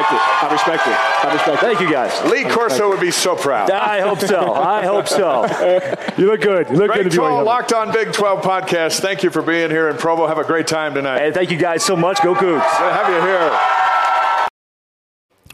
Respect 0.06 0.22
it. 0.22 0.42
I 0.44 0.52
respect 0.52 0.86
it. 0.86 1.26
I 1.26 1.32
respect 1.32 1.62
it. 1.62 1.66
Thank 1.66 1.80
you 1.80 1.90
guys. 1.90 2.30
Lee 2.30 2.44
Corso 2.44 2.88
would 2.88 3.00
be 3.00 3.10
so 3.10 3.34
proud. 3.34 3.70
I 3.70 4.00
hope 4.00 4.20
so. 4.20 4.54
I 4.54 4.84
hope 4.84 5.08
so. 5.08 5.44
you 6.18 6.26
look 6.26 6.40
good. 6.40 6.70
You 6.70 6.76
look 6.76 6.92
Greg 6.92 7.04
good. 7.04 7.12
Twelve, 7.12 7.44
Locked 7.44 7.72
on 7.72 7.92
Big 7.92 8.12
12 8.12 8.42
podcast. 8.42 9.00
Thank 9.00 9.22
you 9.22 9.30
for 9.30 9.42
being 9.42 9.70
here 9.70 9.88
in 9.88 9.96
Provo. 9.96 10.26
Have 10.26 10.38
a 10.38 10.44
great 10.44 10.66
time 10.66 10.94
tonight. 10.94 11.18
Hey, 11.20 11.32
thank 11.32 11.50
you 11.50 11.58
guys 11.58 11.82
so 11.82 11.96
much. 11.96 12.22
Go 12.22 12.34
Cougs. 12.34 12.42
Good 12.42 12.88
to 12.88 12.94
have 12.94 13.08
you 13.08 13.20
here. 13.20 13.75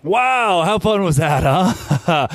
Wow, 0.03 0.63
how 0.65 0.81
fun 0.81 1.05
was 1.05 1.19
that, 1.19 1.45
huh? 1.45 2.27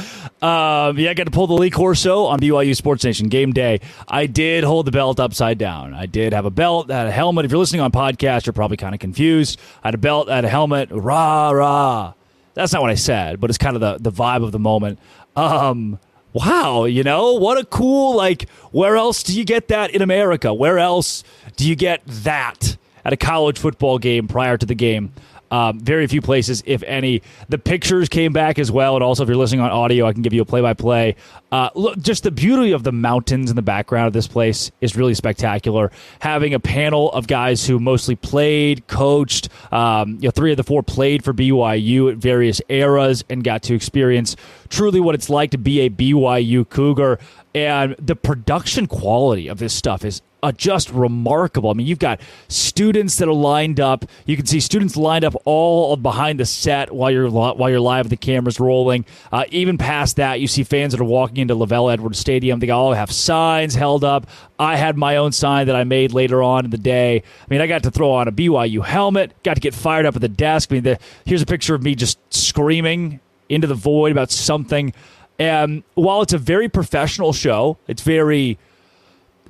um, 0.46 0.98
yeah, 0.98 1.10
I 1.10 1.14
got 1.14 1.26
to 1.26 1.32
pull 1.32 1.48
the 1.48 1.54
Lee 1.54 1.70
Corso 1.70 2.24
on 2.24 2.40
BYU 2.40 2.74
Sports 2.74 3.04
Nation 3.04 3.28
game 3.28 3.52
day. 3.52 3.82
I 4.08 4.26
did 4.26 4.64
hold 4.64 4.88
the 4.88 4.92
belt 4.92 5.20
upside 5.20 5.58
down. 5.58 5.94
I 5.94 6.06
did 6.06 6.32
have 6.32 6.46
a 6.46 6.50
belt, 6.50 6.90
I 6.90 7.00
had 7.00 7.08
a 7.08 7.12
helmet. 7.12 7.44
If 7.44 7.52
you're 7.52 7.60
listening 7.60 7.82
on 7.82 7.92
podcast, 7.92 8.46
you're 8.46 8.54
probably 8.54 8.78
kind 8.78 8.96
of 8.96 9.02
confused. 9.02 9.60
I 9.84 9.90
had 9.90 9.96
a 9.96 9.98
belt, 9.98 10.30
I 10.30 10.36
had 10.36 10.46
a 10.46 10.50
helmet. 10.50 10.88
Rah, 10.92 11.50
rah. 11.50 12.14
That's 12.54 12.72
not 12.72 12.82
what 12.82 12.90
I 12.90 12.96
said, 12.96 13.42
but 13.42 13.50
it's 13.50 13.58
kind 13.58 13.76
of 13.76 13.82
the, 13.82 13.98
the 14.10 14.16
vibe 14.16 14.46
of 14.46 14.54
the 14.54 14.60
moment. 14.60 15.00
Um, 15.36 16.00
wow, 16.32 16.86
you 16.86 17.04
know, 17.04 17.34
what 17.34 17.58
a 17.58 17.66
cool, 17.66 18.16
like, 18.16 18.50
where 18.72 18.96
else 18.96 19.24
do 19.24 19.38
you 19.38 19.44
get 19.44 19.68
that 19.68 19.92
in 19.92 20.02
America? 20.02 20.54
Where 20.54 20.80
else 20.80 21.26
do 21.58 21.68
you 21.68 21.76
get 21.76 22.02
that 22.06 22.78
at 23.08 23.14
a 23.14 23.18
college 23.18 23.58
football 23.58 23.98
game 23.98 24.28
prior 24.28 24.58
to 24.58 24.66
the 24.68 24.76
game? 24.76 25.12
Um, 25.50 25.80
very 25.80 26.08
few 26.08 26.22
places, 26.22 26.62
if 26.66 26.84
any. 26.84 27.22
The 27.50 27.58
pictures 27.58 28.10
came 28.10 28.34
back 28.34 28.60
as 28.60 28.72
well, 28.72 28.96
and 28.96 29.04
also 29.04 29.24
if 29.24 29.30
you're 29.30 29.38
listening 29.38 29.62
on 29.62 29.72
audio, 29.72 30.06
I 30.06 30.14
can 30.14 30.22
give 30.22 30.34
you 30.34 30.42
a 30.42 30.46
play-by-play. 30.46 31.16
Uh, 31.52 31.70
look, 31.74 31.98
just 32.00 32.24
the 32.24 32.32
beauty 32.32 32.74
of 32.74 32.84
the 32.84 32.92
mountains 32.92 33.50
in 33.50 33.56
the 33.56 33.62
background 33.62 34.08
of 34.08 34.14
this 34.14 34.28
place 34.28 34.72
is 34.82 34.98
really 34.98 35.14
spectacular. 35.14 35.92
Having 36.20 36.54
a 36.54 36.60
panel 36.60 37.12
of 37.14 37.28
guys 37.28 37.66
who 37.66 37.80
mostly 37.80 38.16
played, 38.16 38.88
coached, 38.88 39.48
um, 39.72 40.16
you 40.16 40.28
know, 40.28 40.32
three 40.32 40.52
of 40.52 40.58
the 40.58 40.64
four 40.64 40.84
played 40.84 41.24
for 41.24 41.34
BYU 41.34 42.12
at 42.12 42.18
various 42.18 42.62
eras 42.68 43.24
and 43.30 43.44
got 43.44 43.64
to 43.64 43.74
experience 43.74 44.36
truly 44.70 45.00
what 45.00 45.16
it's 45.16 45.30
like 45.30 45.52
to 45.52 45.58
be 45.58 45.82
a 45.82 45.90
BYU 45.90 46.68
Cougar. 46.68 47.20
And 47.56 47.96
the 47.98 48.16
production 48.16 48.88
quality 48.88 49.48
of 49.48 49.58
this 49.60 49.74
stuff 49.74 50.04
is 50.04 50.22
just 50.56 50.90
remarkable. 50.92 51.70
I 51.70 51.74
mean, 51.74 51.88
you've 51.88 52.00
got 52.00 52.22
students 52.48 53.18
that 53.18 53.28
are 53.28 53.34
lined 53.34 53.80
up. 53.80 54.06
You 54.26 54.36
can 54.36 54.46
see 54.46 54.60
students 54.60 54.96
lined 54.96 55.26
up 55.26 55.36
all 55.46 55.96
behind 55.96 56.40
the 56.40 56.46
set 56.46 56.92
while 56.94 57.12
you're 57.12 57.30
while 57.30 57.70
you're 57.70 57.80
live. 57.80 58.06
With 58.06 58.12
the 58.12 58.18
cameras 58.18 58.60
rolling. 58.60 59.06
Uh, 59.32 59.46
even 59.50 59.78
past 59.78 60.18
that, 60.18 60.40
you 60.40 60.48
see 60.48 60.64
fans 60.64 60.94
that 60.94 61.02
are 61.02 61.06
walking 61.06 61.38
into 61.38 61.56
LaVell 61.56 61.92
Edwards 61.92 62.20
Stadium. 62.20 62.60
They 62.60 62.70
all 62.70 62.94
have 62.94 63.12
signs 63.12 63.76
held 63.76 64.04
up. 64.04 64.28
I 64.60 64.76
had 64.76 64.98
my 64.98 65.18
own 65.18 65.32
sign 65.32 65.68
that 65.68 65.76
I 65.76 65.84
made 65.84 66.14
later 66.14 66.42
on 66.42 66.66
in 66.66 66.72
the 66.72 66.78
day. 66.78 67.18
I 67.18 67.46
mean, 67.50 67.62
I 67.62 67.68
got 67.68 67.84
to 67.84 67.92
throw 67.92 68.12
on 68.12 68.28
a 68.28 68.32
BYU 68.32 68.84
helmet. 68.86 69.34
Got 69.44 69.56
to 69.56 69.62
get 69.62 69.74
fired 69.74 70.06
up 70.06 70.16
at 70.16 70.22
the 70.22 70.30
desk. 70.30 70.72
I 70.72 70.76
mean, 70.76 70.84
the, 70.84 71.00
here's 71.26 71.42
a 71.42 71.46
picture 71.46 71.76
of 71.76 71.84
me 71.84 71.96
just 71.96 72.20
screaming 72.34 73.20
into 73.50 73.68
the 73.68 73.76
void 73.76 74.12
about 74.12 74.32
something. 74.32 74.94
And 75.40 75.84
while 75.94 76.22
it's 76.22 76.34
a 76.34 76.38
very 76.38 76.70
professional 76.70 77.34
show, 77.34 77.78
it's 77.88 78.02
very 78.02 78.58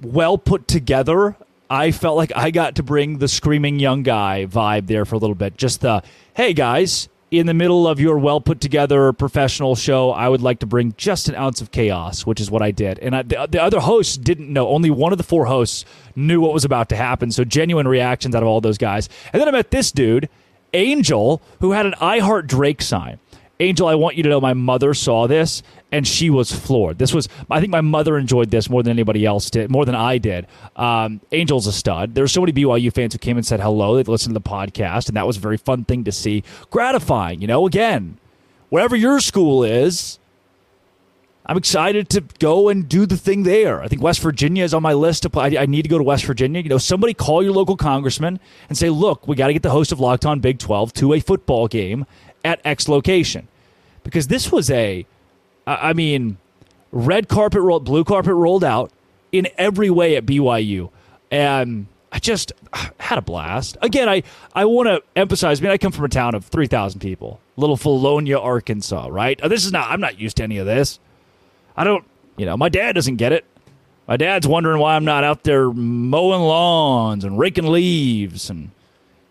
well 0.01 0.37
put 0.37 0.67
together. 0.67 1.35
I 1.69 1.91
felt 1.91 2.15
like 2.15 2.31
I 2.35 2.51
got 2.51 2.75
to 2.75 2.83
bring 2.83 3.17
the 3.17 3.27
screaming 3.27 3.79
young 3.79 4.03
guy 4.03 4.45
vibe 4.45 4.87
there 4.87 5.05
for 5.05 5.15
a 5.15 5.17
little 5.17 5.35
bit. 5.35 5.57
Just 5.57 5.81
the, 5.81 6.01
hey 6.33 6.53
guys, 6.53 7.09
in 7.29 7.45
the 7.45 7.53
middle 7.53 7.87
of 7.87 7.99
your 7.99 8.17
well 8.17 8.39
put 8.39 8.61
together 8.61 9.11
professional 9.11 9.75
show, 9.75 10.11
I 10.11 10.29
would 10.29 10.41
like 10.41 10.59
to 10.59 10.65
bring 10.65 10.93
just 10.97 11.27
an 11.27 11.35
ounce 11.35 11.59
of 11.59 11.71
chaos, 11.71 12.25
which 12.25 12.39
is 12.39 12.49
what 12.49 12.61
I 12.61 12.71
did. 12.71 12.99
And 12.99 13.15
I, 13.15 13.23
the, 13.23 13.47
the, 13.49 13.61
other 13.61 13.81
hosts 13.81 14.17
didn't 14.17 14.51
know. 14.51 14.69
Only 14.69 14.89
one 14.89 15.11
of 15.11 15.17
the 15.17 15.25
four 15.25 15.45
hosts 15.45 15.83
knew 16.15 16.39
what 16.39 16.53
was 16.53 16.63
about 16.63 16.89
to 16.89 16.95
happen. 16.95 17.31
So 17.31 17.43
genuine 17.43 17.87
reactions 17.87 18.33
out 18.33 18.43
of 18.43 18.47
all 18.47 18.61
those 18.61 18.77
guys. 18.77 19.09
And 19.33 19.41
then 19.41 19.49
I 19.49 19.51
met 19.51 19.71
this 19.71 19.91
dude, 19.91 20.29
Angel, 20.73 21.41
who 21.59 21.71
had 21.71 21.85
an 21.85 21.95
I 21.99 22.19
Heart 22.19 22.47
Drake 22.47 22.81
sign. 22.81 23.19
Angel, 23.59 23.87
I 23.87 23.95
want 23.95 24.15
you 24.15 24.23
to 24.23 24.29
know 24.29 24.39
my 24.39 24.53
mother 24.53 24.93
saw 24.93 25.27
this 25.27 25.63
and 25.91 26.07
she 26.07 26.29
was 26.29 26.51
floored. 26.51 26.99
This 26.99 27.13
was, 27.13 27.27
I 27.49 27.59
think 27.59 27.71
my 27.71 27.81
mother 27.81 28.17
enjoyed 28.17 28.51
this 28.51 28.69
more 28.69 28.83
than 28.83 28.91
anybody 28.91 29.25
else 29.25 29.49
did, 29.49 29.71
more 29.71 29.85
than 29.85 29.95
I 29.95 30.19
did. 30.19 30.45
Um, 30.75 31.21
Angel's 31.31 31.65
a 31.65 31.71
stud. 31.71 32.13
There's 32.13 32.31
so 32.31 32.41
many 32.41 32.53
BYU 32.53 32.93
fans 32.93 33.13
who 33.13 33.19
came 33.19 33.37
and 33.37 33.45
said 33.45 33.59
hello. 33.59 33.95
They 33.95 34.03
listened 34.03 34.35
to 34.35 34.39
the 34.39 34.47
podcast, 34.47 35.07
and 35.07 35.17
that 35.17 35.25
was 35.25 35.37
a 35.37 35.39
very 35.39 35.57
fun 35.57 35.85
thing 35.85 36.03
to 36.03 36.11
see. 36.11 36.43
Gratifying, 36.69 37.41
you 37.41 37.47
know, 37.47 37.65
again, 37.65 38.19
wherever 38.69 38.95
your 38.95 39.19
school 39.19 39.63
is, 39.63 40.19
I'm 41.49 41.55
excited 41.55 42.09
to 42.09 42.21
go 42.39 42.67
and 42.67 42.89
do 42.89 43.05
the 43.05 43.15
thing 43.15 43.43
there. 43.43 43.81
I 43.81 43.87
think 43.87 44.01
West 44.01 44.19
Virginia 44.19 44.65
is 44.65 44.73
on 44.73 44.83
my 44.83 44.91
list. 44.91 45.23
To 45.23 45.29
play. 45.29 45.57
I 45.57 45.65
need 45.65 45.83
to 45.83 45.89
go 45.89 45.97
to 45.97 46.03
West 46.03 46.25
Virginia. 46.25 46.61
You 46.61 46.67
know, 46.67 46.77
somebody 46.77 47.13
call 47.13 47.41
your 47.41 47.53
local 47.53 47.77
congressman 47.77 48.41
and 48.67 48.77
say, 48.77 48.89
look, 48.89 49.29
we 49.29 49.37
got 49.37 49.47
to 49.47 49.53
get 49.53 49.63
the 49.63 49.69
host 49.69 49.93
of 49.93 50.01
Locked 50.01 50.25
On 50.25 50.41
Big 50.41 50.59
12 50.59 50.91
to 50.95 51.13
a 51.13 51.21
football 51.21 51.69
game 51.69 52.05
at 52.43 52.59
X 52.63 52.87
location. 52.87 53.47
Because 54.03 54.27
this 54.27 54.51
was 54.51 54.69
a, 54.71 55.05
I 55.65 55.93
mean, 55.93 56.37
red 56.91 57.27
carpet 57.27 57.61
rolled, 57.61 57.85
blue 57.85 58.03
carpet 58.03 58.33
rolled 58.33 58.63
out 58.63 58.91
in 59.31 59.47
every 59.57 59.89
way 59.89 60.15
at 60.15 60.25
BYU. 60.25 60.89
And 61.29 61.87
I 62.11 62.19
just 62.19 62.53
had 62.99 63.17
a 63.17 63.21
blast. 63.21 63.77
Again, 63.81 64.07
I, 64.09 64.23
I 64.53 64.65
want 64.65 64.87
to 64.87 65.03
emphasize, 65.15 65.59
I 65.59 65.63
mean, 65.63 65.71
I 65.71 65.77
come 65.77 65.91
from 65.91 66.05
a 66.05 66.09
town 66.09 66.35
of 66.35 66.45
3,000 66.45 66.99
people, 66.99 67.39
little 67.57 67.77
Vilonia, 67.77 68.41
Arkansas, 68.41 69.07
right? 69.11 69.39
This 69.49 69.65
is 69.65 69.71
not, 69.71 69.91
I'm 69.91 70.01
not 70.01 70.19
used 70.19 70.37
to 70.37 70.43
any 70.43 70.57
of 70.57 70.65
this. 70.65 70.99
I 71.75 71.83
don't, 71.83 72.05
you 72.37 72.45
know, 72.45 72.57
my 72.57 72.69
dad 72.69 72.93
doesn't 72.93 73.17
get 73.17 73.33
it. 73.33 73.45
My 74.07 74.15
dad's 74.15 74.47
wondering 74.47 74.79
why 74.79 74.95
I'm 74.95 75.03
not 75.03 75.25
out 75.25 75.43
there 75.43 75.69
mowing 75.69 76.41
lawns 76.41 77.25
and 77.25 77.37
raking 77.37 77.67
leaves 77.67 78.49
and 78.49 78.71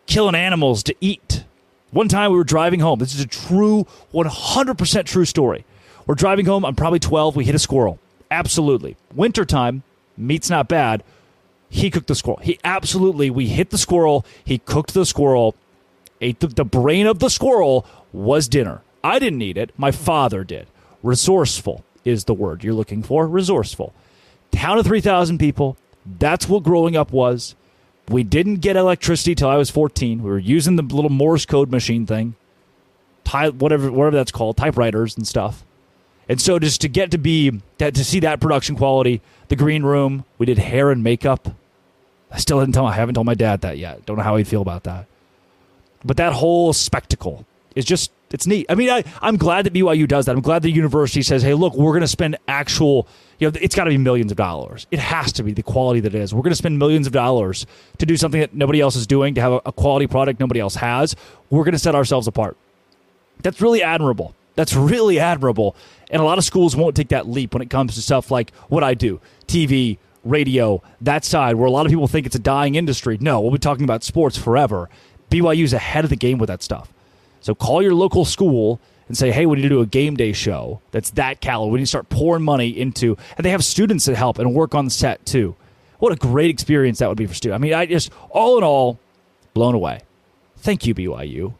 killing 0.06 0.34
animals 0.34 0.82
to 0.84 0.94
eat. 1.00 1.44
One 1.90 2.08
time 2.08 2.30
we 2.30 2.36
were 2.36 2.44
driving 2.44 2.80
home. 2.80 2.98
This 2.98 3.14
is 3.14 3.20
a 3.20 3.26
true, 3.26 3.86
100% 4.12 5.04
true 5.04 5.24
story. 5.24 5.64
We're 6.06 6.14
driving 6.14 6.46
home. 6.46 6.64
I'm 6.64 6.74
probably 6.74 6.98
12. 6.98 7.36
We 7.36 7.44
hit 7.44 7.54
a 7.54 7.60
squirrel. 7.60 7.98
Absolutely. 8.30 8.96
Wintertime, 9.14 9.82
meat's 10.16 10.50
not 10.50 10.68
bad. 10.68 11.02
He 11.68 11.90
cooked 11.90 12.06
the 12.06 12.14
squirrel. 12.14 12.40
He 12.42 12.58
absolutely, 12.64 13.30
we 13.30 13.48
hit 13.48 13.70
the 13.70 13.78
squirrel. 13.78 14.24
He 14.44 14.58
cooked 14.58 14.94
the 14.94 15.06
squirrel, 15.06 15.54
ate 16.20 16.40
the, 16.40 16.46
the 16.46 16.64
brain 16.64 17.06
of 17.06 17.18
the 17.18 17.28
squirrel 17.28 17.86
was 18.12 18.48
dinner. 18.48 18.82
I 19.02 19.18
didn't 19.18 19.42
eat 19.42 19.56
it. 19.56 19.72
My 19.76 19.90
father 19.90 20.44
did. 20.44 20.66
Resourceful 21.02 21.84
is 22.04 22.24
the 22.24 22.34
word 22.34 22.64
you're 22.64 22.74
looking 22.74 23.02
for. 23.02 23.26
Resourceful. 23.26 23.92
Town 24.52 24.78
of 24.78 24.86
3,000 24.86 25.38
people. 25.38 25.76
That's 26.04 26.48
what 26.48 26.62
growing 26.62 26.96
up 26.96 27.12
was. 27.12 27.54
We 28.08 28.22
didn't 28.22 28.56
get 28.56 28.76
electricity 28.76 29.34
till 29.34 29.48
I 29.48 29.56
was 29.56 29.70
14. 29.70 30.22
We 30.22 30.30
were 30.30 30.38
using 30.38 30.76
the 30.76 30.82
little 30.82 31.10
Morse 31.10 31.44
code 31.44 31.70
machine 31.70 32.06
thing, 32.06 32.34
whatever 33.32 33.90
whatever 33.90 34.16
that's 34.16 34.32
called, 34.32 34.56
typewriters 34.56 35.16
and 35.16 35.26
stuff. 35.26 35.64
And 36.28 36.40
so 36.40 36.58
just 36.58 36.80
to 36.80 36.88
get 36.88 37.10
to 37.12 37.18
be 37.18 37.60
to, 37.78 37.90
to 37.90 38.04
see 38.04 38.20
that 38.20 38.40
production 38.40 38.76
quality, 38.76 39.20
the 39.48 39.56
green 39.56 39.82
room, 39.82 40.24
we 40.38 40.46
did 40.46 40.58
hair 40.58 40.90
and 40.90 41.02
makeup. 41.02 41.48
I 42.30 42.38
still 42.38 42.60
didn't 42.60 42.74
tell 42.74 42.86
I 42.86 42.94
haven't 42.94 43.14
told 43.14 43.26
my 43.26 43.34
dad 43.34 43.60
that 43.62 43.78
yet. 43.78 44.04
Don't 44.06 44.16
know 44.16 44.22
how 44.22 44.36
he'd 44.36 44.48
feel 44.48 44.62
about 44.62 44.84
that. 44.84 45.06
But 46.04 46.16
that 46.18 46.32
whole 46.32 46.72
spectacle 46.72 47.44
is 47.74 47.84
just 47.84 48.10
it's 48.30 48.46
neat. 48.46 48.66
I 48.68 48.74
mean, 48.74 48.90
I, 48.90 49.04
I'm 49.22 49.36
glad 49.36 49.66
that 49.66 49.72
BYU 49.72 50.08
does 50.08 50.26
that. 50.26 50.34
I'm 50.34 50.42
glad 50.42 50.62
the 50.62 50.70
university 50.70 51.22
says, 51.22 51.42
hey, 51.42 51.54
look, 51.54 51.74
we're 51.74 51.92
going 51.92 52.00
to 52.02 52.08
spend 52.08 52.36
actual, 52.48 53.06
you 53.38 53.50
know, 53.50 53.58
it's 53.60 53.74
got 53.74 53.84
to 53.84 53.90
be 53.90 53.98
millions 53.98 54.30
of 54.30 54.36
dollars. 54.36 54.86
It 54.90 54.98
has 54.98 55.32
to 55.32 55.42
be 55.42 55.52
the 55.52 55.62
quality 55.62 56.00
that 56.00 56.14
it 56.14 56.18
is. 56.18 56.34
We're 56.34 56.42
going 56.42 56.52
to 56.52 56.56
spend 56.56 56.78
millions 56.78 57.06
of 57.06 57.12
dollars 57.12 57.66
to 57.98 58.06
do 58.06 58.16
something 58.16 58.40
that 58.40 58.54
nobody 58.54 58.80
else 58.80 58.96
is 58.96 59.06
doing, 59.06 59.34
to 59.34 59.40
have 59.40 59.60
a, 59.64 59.72
quality 59.72 60.06
product 60.06 60.40
nobody 60.40 60.60
else 60.60 60.76
has. 60.76 61.14
We're 61.50 61.64
going 61.64 61.72
to 61.72 61.78
set 61.78 61.94
ourselves 61.94 62.26
apart. 62.26 62.56
That's 63.42 63.60
really 63.60 63.82
admirable. 63.82 64.34
That's 64.54 64.74
really 64.74 65.20
admirable. 65.20 65.76
And 66.10 66.22
a 66.22 66.24
lot 66.24 66.38
of 66.38 66.44
schools 66.44 66.74
won't 66.74 66.96
take 66.96 67.08
that 67.08 67.28
leap 67.28 67.52
when 67.52 67.62
it 67.62 67.68
comes 67.68 67.94
to 67.94 68.02
stuff 68.02 68.30
like 68.30 68.54
what 68.68 68.82
I 68.82 68.94
do 68.94 69.20
TV, 69.46 69.98
radio, 70.24 70.82
that 71.02 71.24
side, 71.24 71.56
where 71.56 71.66
a 71.66 71.70
lot 71.70 71.84
of 71.84 71.90
people 71.90 72.08
think 72.08 72.26
it's 72.26 72.36
a 72.36 72.40
dying 72.40 72.74
industry. 72.74 73.18
No, 73.20 73.40
we'll 73.40 73.50
be 73.50 73.58
talking 73.58 73.84
about 73.84 74.02
sports 74.02 74.38
forever. 74.38 74.88
BYU's 75.30 75.72
ahead 75.72 76.04
of 76.04 76.10
the 76.10 76.16
game 76.16 76.38
with 76.38 76.48
that 76.48 76.62
stuff. 76.62 76.92
So 77.40 77.54
call 77.54 77.82
your 77.82 77.94
local 77.94 78.24
school 78.24 78.80
and 79.08 79.16
say, 79.16 79.30
hey, 79.30 79.46
we 79.46 79.56
need 79.56 79.62
to 79.62 79.68
do 79.68 79.80
a 79.80 79.86
game 79.86 80.16
day 80.16 80.32
show 80.32 80.80
that's 80.90 81.10
that 81.10 81.40
caliber. 81.40 81.72
We 81.72 81.78
need 81.78 81.84
to 81.84 81.88
start 81.88 82.08
pouring 82.08 82.42
money 82.42 82.68
into, 82.68 83.16
and 83.36 83.44
they 83.44 83.50
have 83.50 83.64
students 83.64 84.04
that 84.06 84.16
help 84.16 84.38
and 84.38 84.54
work 84.54 84.74
on 84.74 84.86
the 84.86 84.90
set 84.90 85.24
too. 85.24 85.54
What 85.98 86.12
a 86.12 86.16
great 86.16 86.50
experience 86.50 86.98
that 86.98 87.08
would 87.08 87.18
be 87.18 87.26
for 87.26 87.34
students. 87.34 87.56
I 87.56 87.62
mean, 87.62 87.72
I 87.72 87.86
just, 87.86 88.10
all 88.30 88.58
in 88.58 88.64
all, 88.64 88.98
blown 89.54 89.74
away. 89.74 90.02
Thank 90.58 90.86
you, 90.86 90.94
BYU. 90.94 91.54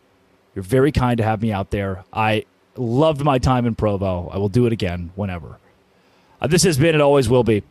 You're 0.55 0.63
very 0.63 0.93
kind 0.93 1.19
to 1.19 1.25
have 1.25 1.41
me 1.41 1.53
out 1.53 1.71
there. 1.71 2.05
I 2.13 2.45
loved 2.77 3.23
my 3.23 3.39
time 3.39 3.67
in 3.67 3.75
Provo. 3.75 4.29
I 4.29 4.39
will 4.39 4.49
do 4.49 4.67
it 4.67 4.73
again 4.73 5.13
whenever. 5.15 5.59
Uh, 6.41 6.47
this 6.47 6.65
has 6.65 6.77
been, 6.77 6.95
it 6.95 7.01
always 7.01 7.29
will 7.29 7.45
be. 7.45 7.63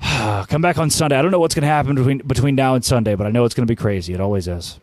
Come 0.00 0.60
back 0.60 0.78
on 0.78 0.90
Sunday. 0.90 1.18
I 1.18 1.22
don't 1.22 1.30
know 1.30 1.40
what's 1.40 1.54
going 1.54 1.62
to 1.62 1.68
happen 1.68 1.94
between 1.94 2.18
between 2.18 2.54
now 2.54 2.74
and 2.74 2.84
Sunday, 2.84 3.14
but 3.14 3.26
I 3.26 3.30
know 3.30 3.44
it's 3.44 3.54
going 3.54 3.66
to 3.66 3.70
be 3.70 3.76
crazy. 3.76 4.12
It 4.12 4.20
always 4.20 4.46
is 4.46 4.78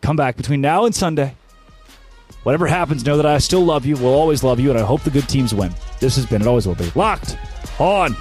come 0.00 0.16
back 0.16 0.36
between 0.36 0.60
now 0.60 0.84
and 0.84 0.94
Sunday. 0.94 1.36
Whatever 2.42 2.66
happens, 2.66 3.04
know 3.04 3.16
that 3.16 3.26
I 3.26 3.38
still 3.38 3.64
love 3.64 3.84
you, 3.84 3.96
will 3.96 4.14
always 4.14 4.42
love 4.42 4.58
you, 4.58 4.70
and 4.70 4.78
I 4.78 4.82
hope 4.82 5.02
the 5.02 5.10
good 5.10 5.28
teams 5.28 5.54
win. 5.54 5.74
This 5.98 6.16
has 6.16 6.24
been, 6.24 6.40
it 6.40 6.48
always 6.48 6.66
will 6.66 6.74
be, 6.74 6.90
Locked 6.94 7.36
On. 7.78 8.14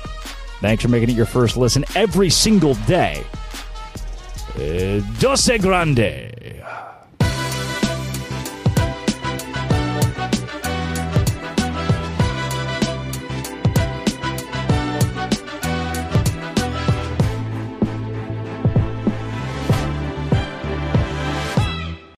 Thanks 0.60 0.84
for 0.84 0.89
making 0.89 1.10
it 1.10 1.15
your 1.15 1.25
first 1.25 1.55
listen 1.55 1.86
every 1.95 2.29
single 2.29 2.73
day. 2.86 3.23
Uh, 4.55 4.99
Doce 5.19 5.62
Grande. 5.62 6.34